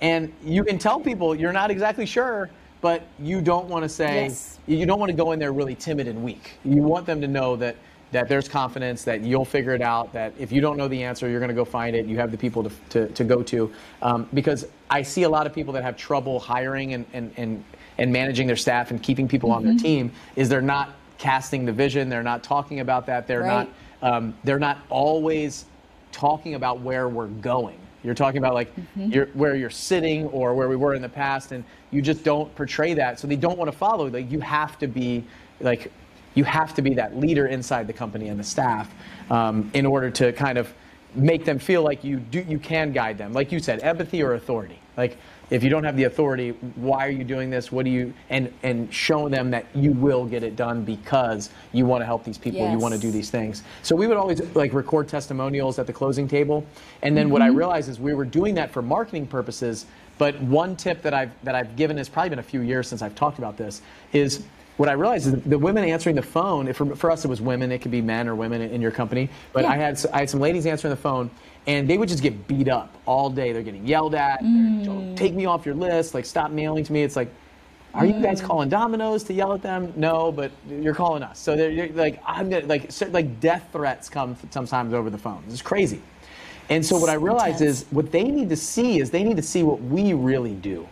[0.00, 2.48] and you can tell people you're not exactly sure,
[2.80, 4.58] but you don't want to say Yes.
[4.66, 6.52] you don't want to go in there really timid and weak.
[6.64, 7.76] You want them to know that
[8.12, 10.12] that there's confidence that you'll figure it out.
[10.12, 12.06] That if you don't know the answer, you're going to go find it.
[12.06, 13.72] You have the people to, to, to go to.
[14.02, 17.64] Um, because I see a lot of people that have trouble hiring and, and, and,
[17.98, 21.72] and managing their staff and keeping people on their team is they're not casting the
[21.72, 22.08] vision.
[22.08, 23.26] They're not talking about that.
[23.26, 23.68] They're Right.
[24.02, 25.64] not um, they're not always
[26.10, 27.78] talking about where we're going.
[28.02, 31.52] You're talking about like you're, where you're sitting or where we were in the past,
[31.52, 33.20] and you just don't portray that.
[33.20, 34.08] So they don't want to follow.
[34.08, 35.22] Like you have to be
[35.60, 35.92] like
[36.34, 38.92] you have to be that leader inside the company and the staff
[39.30, 40.72] um, in order to kind of
[41.14, 43.32] make them feel like you do you can guide them.
[43.32, 44.78] Like you said, empathy or authority.
[44.96, 45.16] Like
[45.50, 47.70] if you don't have the authority, why are you doing this?
[47.70, 51.84] What do you and and show them that you will get it done because you
[51.86, 52.70] want to help these people.
[52.70, 53.62] You want to do these things.
[53.82, 56.64] So we would always like record testimonials at the closing table,
[57.02, 59.86] and then what I realized is we were doing that for marketing purposes.
[60.18, 63.02] But one tip that I've that I've given has probably been a few years since
[63.02, 64.44] I've talked about this is
[64.76, 66.68] what I realized is the women answering the phone.
[66.68, 68.90] If for, for us it was women, it could be men or women in your
[68.90, 69.28] company.
[69.52, 71.30] But I had I had some ladies answering the phone,
[71.66, 73.52] and they would just get beat up all day.
[73.52, 74.40] They're getting yelled at.
[74.40, 75.16] Mm.
[75.16, 76.14] Take me off your list.
[76.14, 77.02] Like stop mailing to me.
[77.02, 77.28] It's like
[77.94, 78.22] are you Mm.
[78.22, 79.92] guys calling Domino's to yell at them?
[79.96, 81.38] No, but you're calling us.
[81.38, 85.44] So they're, like, I'm gonna like, like death threats come sometimes over the phone.
[85.50, 86.00] It's crazy.
[86.70, 89.42] And so what I realized is what they need to see is they need to
[89.42, 90.88] see what we really do.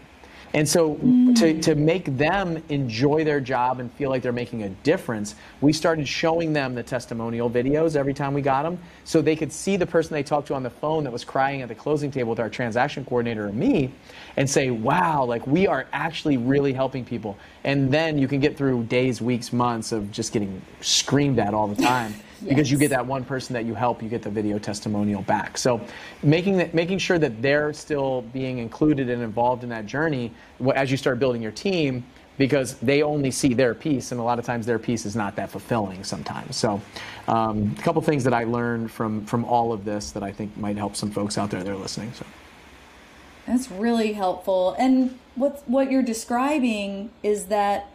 [0.53, 1.37] And so Mm.
[1.37, 5.73] to, to make them enjoy their job and feel like they're making a difference, we
[5.73, 9.77] started showing them the testimonial videos every time we got them so they could see
[9.77, 12.31] the person they talked to on the phone that was crying at the closing table
[12.31, 13.91] with our transaction coordinator and me
[14.37, 17.37] and say, wow, like we are actually really helping people.
[17.65, 21.69] And then you can get through days, weeks, months of just getting screamed at all
[21.69, 22.15] the time
[22.49, 25.59] because you get that one person that you help, you get the video testimonial back.
[25.59, 25.81] So
[26.23, 30.33] making that, making sure that they're still being included and involved in that journey
[30.75, 32.05] as you start building your team
[32.39, 35.37] because they only see their piece and a lot of times their piece is not
[35.37, 36.57] that fulfilling sometimes.
[36.57, 36.81] So
[37.29, 40.57] um, a couple things that I learned from from all of this that I think
[40.57, 42.13] might help some folks out there that are listening.
[42.15, 42.25] So
[43.47, 44.75] That's really helpful.
[44.79, 47.91] And what what you're describing is that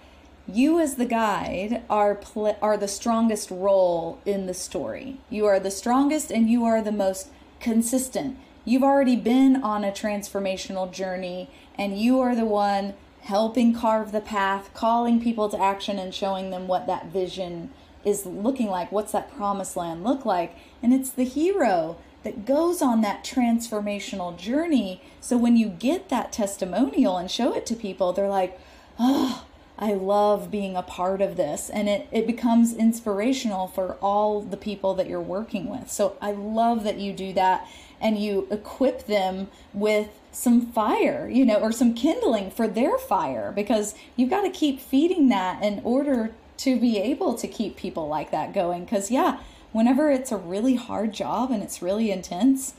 [0.47, 5.17] you as the guide are pl- are the strongest role in the story.
[5.29, 7.29] You are the strongest and you are the most
[7.59, 8.37] consistent.
[8.63, 14.21] You've already been on a transformational journey and you are the one helping carve the
[14.21, 17.71] path, calling people to action and showing them what that vision
[18.03, 18.91] is looking like.
[18.91, 20.55] What's that promised land look like?
[20.83, 25.01] And it's the hero that goes on that transformational journey.
[25.21, 28.59] So when you get that testimonial and show it to people, they're like,
[28.99, 29.45] oh,
[29.77, 31.69] I love being a part of this.
[31.69, 35.91] And it, it becomes inspirational for all the people that you're working with.
[35.91, 37.67] So I love that you do that
[37.99, 43.51] and you equip them with some fire, you know, or some kindling for their fire
[43.53, 48.07] because you've got to keep feeding that in order to be able to keep people
[48.07, 48.83] like that going.
[48.85, 49.39] Because, yeah,
[49.71, 52.75] whenever it's a really hard job and it's really intense,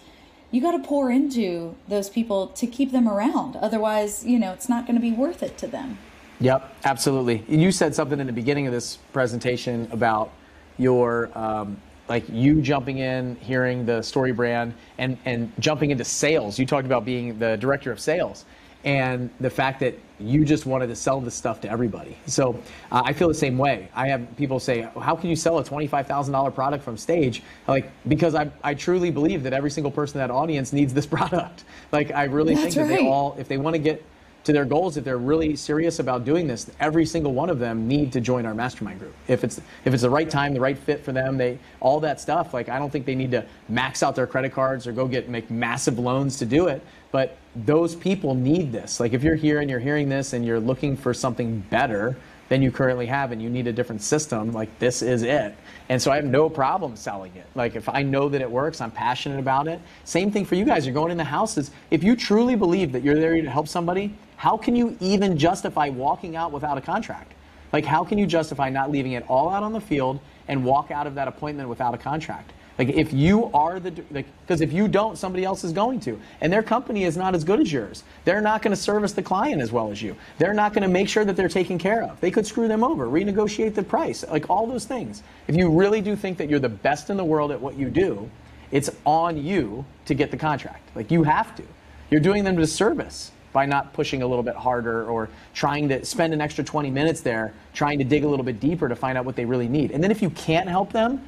[0.51, 3.57] you got to pour into those people to keep them around.
[3.57, 5.99] Otherwise, you know, it's not going to be worth it to them.
[6.41, 7.45] Yep, absolutely.
[7.49, 10.33] You said something in the beginning of this presentation about
[10.79, 11.79] your um,
[12.09, 16.59] like you jumping in, hearing the story brand, and and jumping into sales.
[16.59, 18.45] You talked about being the director of sales,
[18.85, 22.17] and the fact that you just wanted to sell this stuff to everybody.
[22.27, 22.63] So
[22.93, 23.89] uh, I feel the same way.
[23.95, 27.43] I have people say, "How can you sell a twenty-five thousand dollar product from stage?"
[27.67, 31.07] Like because I I truly believe that every single person in that audience needs this
[31.17, 31.65] product.
[31.93, 32.89] Like I really That's think right.
[32.89, 34.05] that they all, if they want to get
[34.47, 37.87] to their goals if they're really serious about doing this every single one of them
[37.87, 39.15] need to join our mastermind group.
[39.29, 42.21] If it's if it's the right time the right fit for them they all that
[42.21, 45.07] stuff like i don't think they need to max out their credit cards or go
[45.07, 46.81] get make massive loans to do it
[47.11, 49.01] but those people need this.
[49.01, 52.17] Like if you're here and you're hearing this and you're looking for something better
[52.49, 55.57] than you currently have and you need a different system like this is it.
[55.89, 57.47] And so i have no problem selling it.
[57.55, 59.81] Like if i know that it works i'm passionate about it.
[60.05, 60.85] Same thing for you guys.
[60.87, 61.71] You're going in the houses.
[61.91, 65.89] If you truly believe that you're there to help somebody how can you even justify
[65.89, 67.33] walking out without a contract?
[67.73, 70.91] Like, how can you justify not leaving it all out on the field and walk
[70.91, 72.53] out of that appointment without a contract?
[72.79, 76.21] Like, if you are the, like, because if you don't, somebody else is going to.
[76.43, 78.05] And their company is not as good as yours.
[78.25, 80.15] They're not going to service the client as well as you.
[80.37, 82.21] They're not going to make sure that they're taken care of.
[82.21, 85.23] They could screw them over, renegotiate the price, like all those things.
[85.49, 87.89] If you really do think that you're the best in the world at what you
[87.89, 88.31] do,
[88.71, 90.95] it's on you to get the contract.
[90.95, 91.63] Like, you have to.
[92.11, 96.05] You're doing them a disservice by not pushing a little bit harder or trying to
[96.05, 99.17] spend an extra 20 minutes there trying to dig a little bit deeper to find
[99.17, 99.93] out what they really need.
[99.93, 101.27] And then if you can't help them,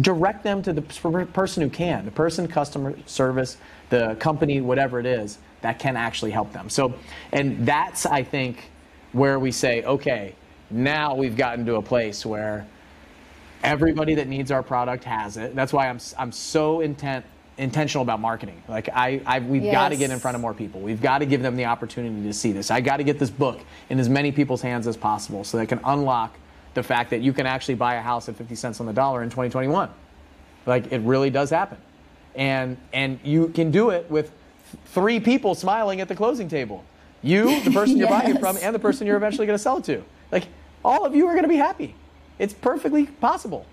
[0.00, 3.56] direct them to the person who can, the person, customer service,
[3.88, 6.68] the company, whatever it is, that can actually help them.
[6.68, 6.92] So,
[7.30, 8.72] and that's, I think,
[9.12, 10.34] where we say, okay,
[10.72, 12.66] now we've gotten to a place where
[13.62, 15.54] everybody that needs our product has it.
[15.54, 17.24] That's why I'm, I'm so intent
[17.58, 18.62] intentional about marketing.
[18.68, 19.72] Like I, I we've yes.
[19.72, 20.80] got to get in front of more people.
[20.80, 22.70] We've got to give them the opportunity to see this.
[22.70, 25.66] I got to get this book in as many people's hands as possible so they
[25.66, 26.36] can unlock
[26.74, 29.22] the fact that you can actually buy a house at 50 cents on the dollar
[29.22, 29.88] in 2021.
[30.66, 31.78] Like it really does happen.
[32.34, 34.32] And and you can do it with
[34.86, 36.84] three people smiling at the closing table.
[37.22, 39.78] You, the person you're buying it from, and the person you're eventually going to sell
[39.78, 40.02] it to.
[40.32, 40.48] Like
[40.84, 41.94] all of you are going to be happy.
[42.38, 43.66] It's perfectly possible.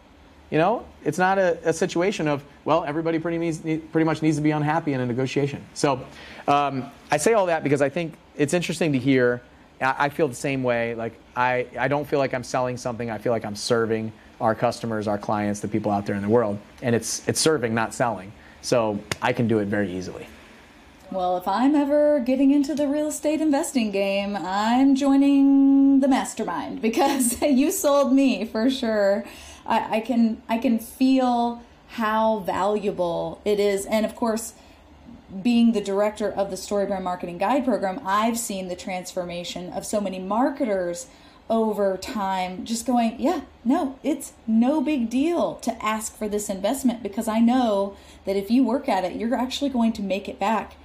[0.52, 4.36] You know, it's not a, a situation of, well, everybody pretty, needs, pretty much needs
[4.36, 5.64] to be unhappy in a negotiation.
[5.74, 6.06] So
[6.47, 9.41] um, I say all that because I think it's interesting to hear.
[9.80, 10.93] I, I feel the same way.
[10.93, 13.10] Like, I, I don't feel like I'm selling something.
[13.10, 16.30] I feel like I'm serving our customers, our clients, the people out there in the
[16.30, 16.60] world.
[16.82, 18.34] And it's, it's serving, not selling.
[18.62, 20.28] So I can do it very easily.
[21.12, 26.82] Well, if I'm ever getting into the real estate investing game, I'm joining the mastermind
[26.82, 29.24] because you sold me for sure.
[29.66, 34.53] I, I can I can feel how valuable it is, and of course,
[35.41, 39.99] being the director of the Storybrand Marketing Guide program, I've seen the transformation of so
[39.99, 41.07] many marketers
[41.49, 47.03] over time just going, yeah, no, it's no big deal to ask for this investment
[47.03, 50.39] because I know that if you work at it, you're actually going to make it
[50.39, 50.76] back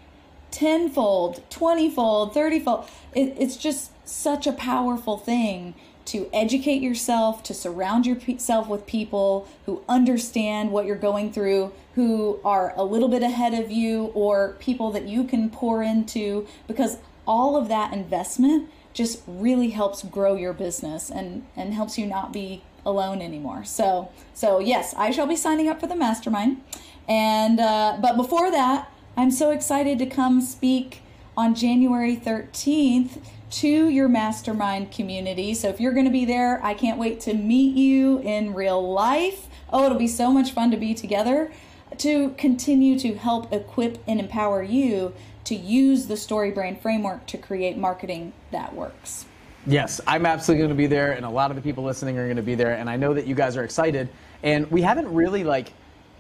[0.51, 2.89] tenfold, twentyfold, thirtyfold.
[3.15, 5.75] It, it's just such a powerful thing
[6.07, 12.41] to educate yourself, to surround yourself with people who understand what you're going through, who
[12.45, 16.99] are a little bit ahead of you, or people that you can pour into, because
[17.27, 22.33] all of that investment just really helps grow your business and, and helps you not
[22.33, 23.65] be alone anymore.
[23.65, 26.63] So, so yes, I shall be signing up for the mastermind.
[27.09, 31.03] And, uh, but before that, I'm so excited to come speak
[31.37, 33.19] on January 13th
[33.57, 35.55] to your mastermind community.
[35.55, 38.93] So if you're going to be there, I can't wait to meet you in real
[38.93, 39.47] life.
[39.73, 41.51] Oh, it'll be so much fun to be together
[41.99, 47.39] to continue to help equip and empower you to use the story brand framework to
[47.39, 49.25] create marketing that works.
[49.67, 52.25] Yes, I'm absolutely going to be there, and a lot of the people listening are
[52.25, 54.09] going to be there, and I know that you guys are excited.
[54.43, 55.73] And we haven't really like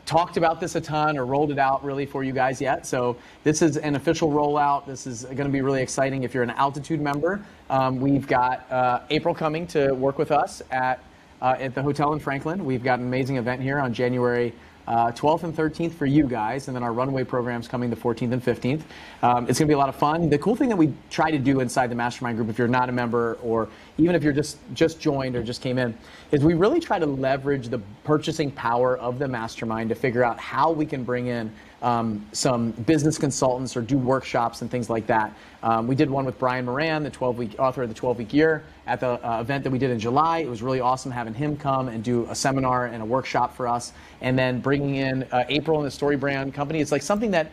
[0.07, 2.86] talked about this a ton or rolled it out really for you guys yet.
[2.86, 4.86] So this is an official rollout.
[4.86, 6.22] This is going to be really exciting.
[6.22, 10.62] If you're an Altitude member, um, we've got uh, April coming to work with us
[10.70, 11.02] at
[11.42, 12.64] uh, at the hotel in Franklin.
[12.64, 14.54] We've got an amazing event here on January
[14.86, 18.32] uh, 12th and 13th for you guys, and then our runway program's coming the 14th
[18.32, 18.82] and 15th.
[19.22, 20.30] Um, it's going to be a lot of fun.
[20.30, 22.88] The cool thing that we try to do inside the mastermind group, if you're not
[22.88, 25.96] a member or even if you're just just joined or just came in,
[26.32, 30.38] is we really try to leverage the purchasing power of the mastermind to figure out
[30.38, 31.52] how we can bring in
[31.82, 35.32] um, some business consultants or do workshops and things like that.
[35.62, 38.34] Um, we did one with Brian Moran, the 12 week author of the 12 week
[38.34, 40.38] year, at the uh, event that we did in July.
[40.38, 43.68] It was really awesome having him come and do a seminar and a workshop for
[43.68, 46.80] us, and then bringing in uh, April and the Story Brand Company.
[46.80, 47.52] It's like something that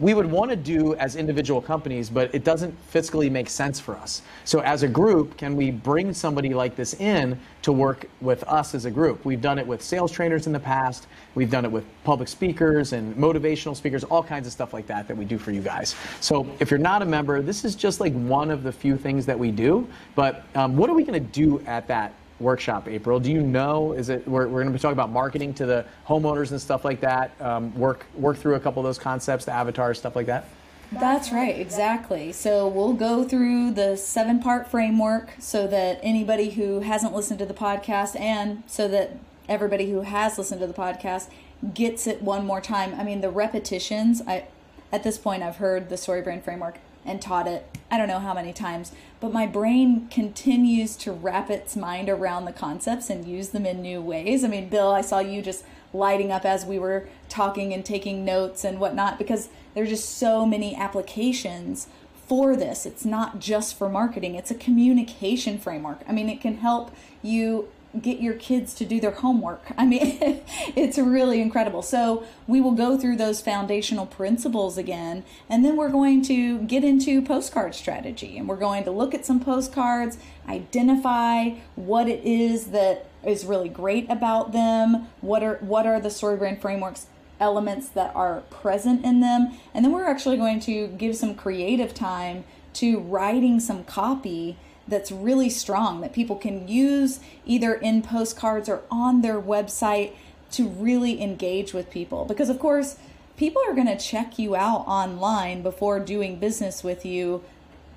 [0.00, 3.96] we would want to do as individual companies, but it doesn't fiscally make sense for
[3.96, 4.22] us.
[4.44, 8.74] So, as a group, can we bring somebody like this in to work with us
[8.74, 9.24] as a group?
[9.24, 12.92] We've done it with sales trainers in the past, we've done it with public speakers
[12.92, 15.94] and motivational speakers, all kinds of stuff like that that we do for you guys.
[16.20, 19.26] So, if you're not a member, this is just like one of the few things
[19.26, 19.86] that we do.
[20.14, 23.20] But um, what are we going to do at that workshop, April.
[23.20, 23.92] Do you know?
[23.92, 26.84] Is it we're, we're going to be talking about marketing to the homeowners and stuff
[26.84, 27.30] like that?
[27.40, 30.46] Um, work work through a couple of those concepts, the avatars, stuff like that.
[30.92, 32.32] That's right, exactly.
[32.32, 37.46] So we'll go through the seven part framework so that anybody who hasn't listened to
[37.46, 39.16] the podcast and so that
[39.48, 41.28] everybody who has listened to the podcast
[41.72, 42.94] gets it one more time.
[42.94, 44.46] I mean, the repetitions, I
[44.92, 48.18] at this point I've heard the story brand framework and taught it I don't know
[48.18, 48.90] how many times,
[49.20, 53.82] but my brain continues to wrap its mind around the concepts and use them in
[53.82, 54.42] new ways.
[54.42, 58.24] I mean, Bill, I saw you just lighting up as we were talking and taking
[58.24, 61.86] notes and whatnot because there's just so many applications
[62.26, 62.84] for this.
[62.84, 66.00] It's not just for marketing, it's a communication framework.
[66.08, 66.90] I mean, it can help
[67.22, 67.68] you
[68.00, 69.62] get your kids to do their homework.
[69.76, 70.18] I mean,
[70.76, 71.82] it's really incredible.
[71.82, 76.84] So, we will go through those foundational principles again, and then we're going to get
[76.84, 80.18] into postcard strategy and we're going to look at some postcards,
[80.48, 86.10] identify what it is that is really great about them, what are what are the
[86.10, 87.06] story brand frameworks
[87.40, 91.94] elements that are present in them, and then we're actually going to give some creative
[91.94, 94.56] time to writing some copy
[94.86, 100.12] that's really strong that people can use either in postcards or on their website
[100.52, 102.24] to really engage with people.
[102.24, 102.96] Because, of course,
[103.36, 107.42] people are going to check you out online before doing business with you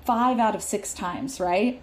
[0.04, 1.80] five out of six times, right?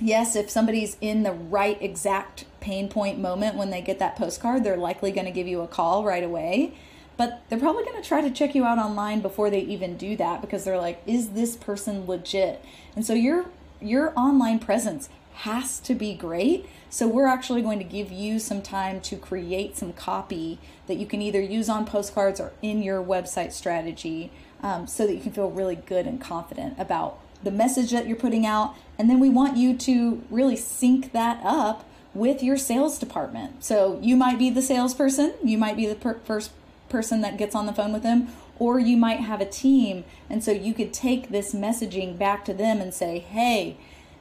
[0.00, 4.64] Yes, if somebody's in the right exact pain point moment when they get that postcard,
[4.64, 6.74] they're likely going to give you a call right away.
[7.16, 10.16] But they're probably going to try to check you out online before they even do
[10.16, 12.64] that because they're like, is this person legit?
[12.96, 13.46] And so you're
[13.84, 16.66] your online presence has to be great.
[16.90, 21.06] So we're actually going to give you some time to create some copy that you
[21.06, 24.30] can either use on postcards or in your website strategy
[24.62, 28.16] um, so that you can feel really good and confident about the message that you're
[28.16, 28.74] putting out.
[28.98, 33.64] And then we want you to really sync that up with your sales department.
[33.64, 36.52] So you might be the salesperson, you might be the per- first
[36.88, 38.28] person that gets on the phone with them,
[38.58, 40.04] or you might have a team.
[40.30, 43.76] And so you could take this messaging back to them and say, hey,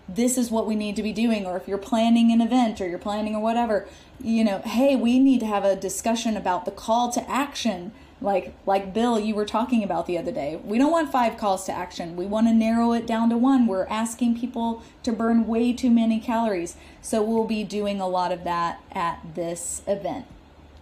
[0.07, 1.45] this is what we need to be doing.
[1.45, 3.87] Or if you're planning an event or you're planning or whatever,
[4.21, 7.91] you know, hey, we need to have a discussion about the call to action.
[8.21, 10.55] Like like Bill, you were talking about the other day.
[10.63, 12.15] We don't want five calls to action.
[12.15, 13.67] We want to narrow it down to one.
[13.67, 16.77] We're asking people to burn way too many calories.
[17.01, 20.25] So we'll be doing a lot of that at this event.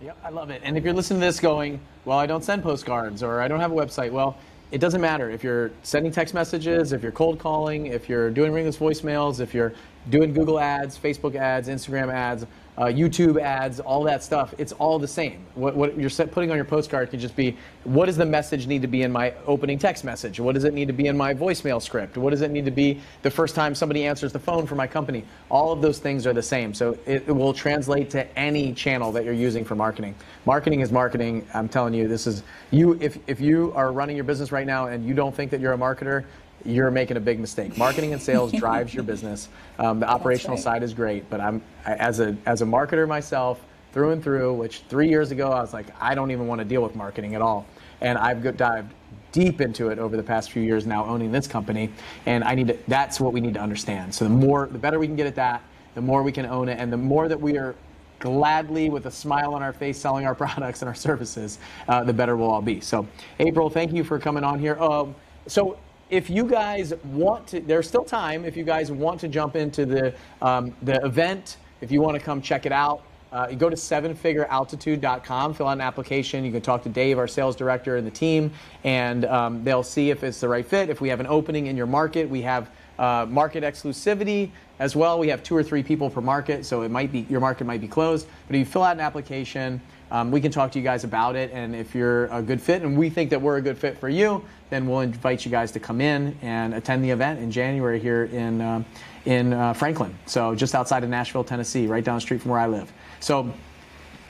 [0.03, 0.61] Yep, I love it.
[0.63, 3.59] And if you're listening to this going, well, I don't send postcards or I don't
[3.59, 4.35] have a website, well,
[4.71, 8.51] it doesn't matter if you're sending text messages, if you're cold calling, if you're doing
[8.51, 9.73] ringless voicemails, if you're
[10.09, 12.47] doing Google ads, Facebook ads, Instagram ads,
[12.77, 15.45] uh, YouTube ads, all that stuff, it's all the same.
[15.55, 18.81] What, what you're putting on your postcard can just be what does the message need
[18.81, 20.39] to be in my opening text message?
[20.39, 22.17] What does it need to be in my voicemail script?
[22.17, 24.87] What does it need to be the first time somebody answers the phone for my
[24.87, 25.25] company?
[25.49, 26.73] All of those things are the same.
[26.73, 30.15] So it, it will translate to any channel that you're using for marketing.
[30.45, 31.47] Marketing is marketing.
[31.53, 32.97] I'm telling you, this is you.
[33.01, 35.73] If, if you are running your business right now and you don't think that you're
[35.73, 36.25] a marketer,
[36.65, 37.77] you're making a big mistake.
[37.77, 39.49] Marketing and sales drives your business.
[39.79, 40.63] Um, the operational right.
[40.63, 43.61] side is great, but I'm as a as a marketer myself
[43.93, 44.53] through and through.
[44.53, 47.35] Which three years ago I was like, I don't even want to deal with marketing
[47.35, 47.65] at all,
[48.01, 48.93] and I've dived
[49.31, 51.89] deep into it over the past few years now owning this company
[52.25, 54.99] and i need to that's what we need to understand so the more the better
[54.99, 55.61] we can get at that
[55.95, 57.75] the more we can own it and the more that we are
[58.19, 62.13] gladly with a smile on our face selling our products and our services uh, the
[62.13, 63.07] better we'll all be so
[63.39, 65.15] april thank you for coming on here um,
[65.47, 65.77] so
[66.11, 68.43] if you guys want to, there's still time.
[68.45, 72.23] If you guys want to jump into the um, the event, if you want to
[72.23, 76.43] come check it out, uh, you go to sevenfigurealtitude.com, fill out an application.
[76.43, 78.51] You can talk to Dave, our sales director, and the team,
[78.83, 80.89] and um, they'll see if it's the right fit.
[80.89, 85.17] If we have an opening in your market, we have uh, market exclusivity as well.
[85.17, 87.81] We have two or three people per market, so it might be your market might
[87.81, 88.27] be closed.
[88.47, 89.79] But if you fill out an application,
[90.11, 91.51] um, we can talk to you guys about it.
[91.53, 94.09] And if you're a good fit, and we think that we're a good fit for
[94.09, 97.99] you, then we'll invite you guys to come in and attend the event in January
[97.99, 98.83] here in uh,
[99.25, 102.59] in uh, Franklin, so just outside of Nashville, Tennessee, right down the street from where
[102.59, 102.91] I live.
[103.19, 103.53] So,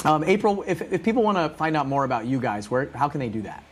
[0.04, 3.08] um, April, if, if people want to find out more about you guys, where how
[3.08, 3.64] can they do that?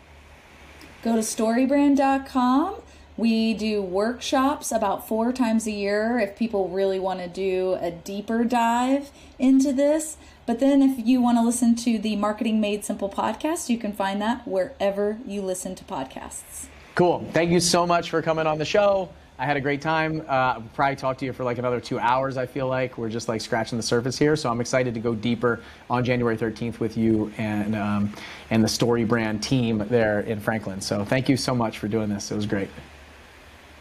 [1.04, 2.76] Go to storybrand.com.
[3.18, 7.92] We do workshops about four times a year if people really want to do a
[7.92, 10.16] deeper dive into this.
[10.50, 13.94] But then if you want to listen to the Marketing Made Simple podcast, you can
[13.94, 16.66] find that wherever you listen to podcasts.
[16.96, 17.24] Cool.
[17.34, 19.10] Thank you so much for coming on the show.
[19.38, 20.26] I had a great time.
[20.28, 22.36] Uh, probably talk to you for like another two hours.
[22.36, 24.36] I feel like we're just like scratching the surface here.
[24.36, 28.12] So I'm excited to go deeper on January 13th with you and um,
[28.50, 30.82] and the StoryBrand team there in Franklin.
[30.82, 32.32] So thank you so much for doing this.
[32.32, 32.70] It was great.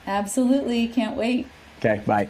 [0.07, 1.47] Absolutely, can't wait.
[1.79, 2.29] Okay, bye.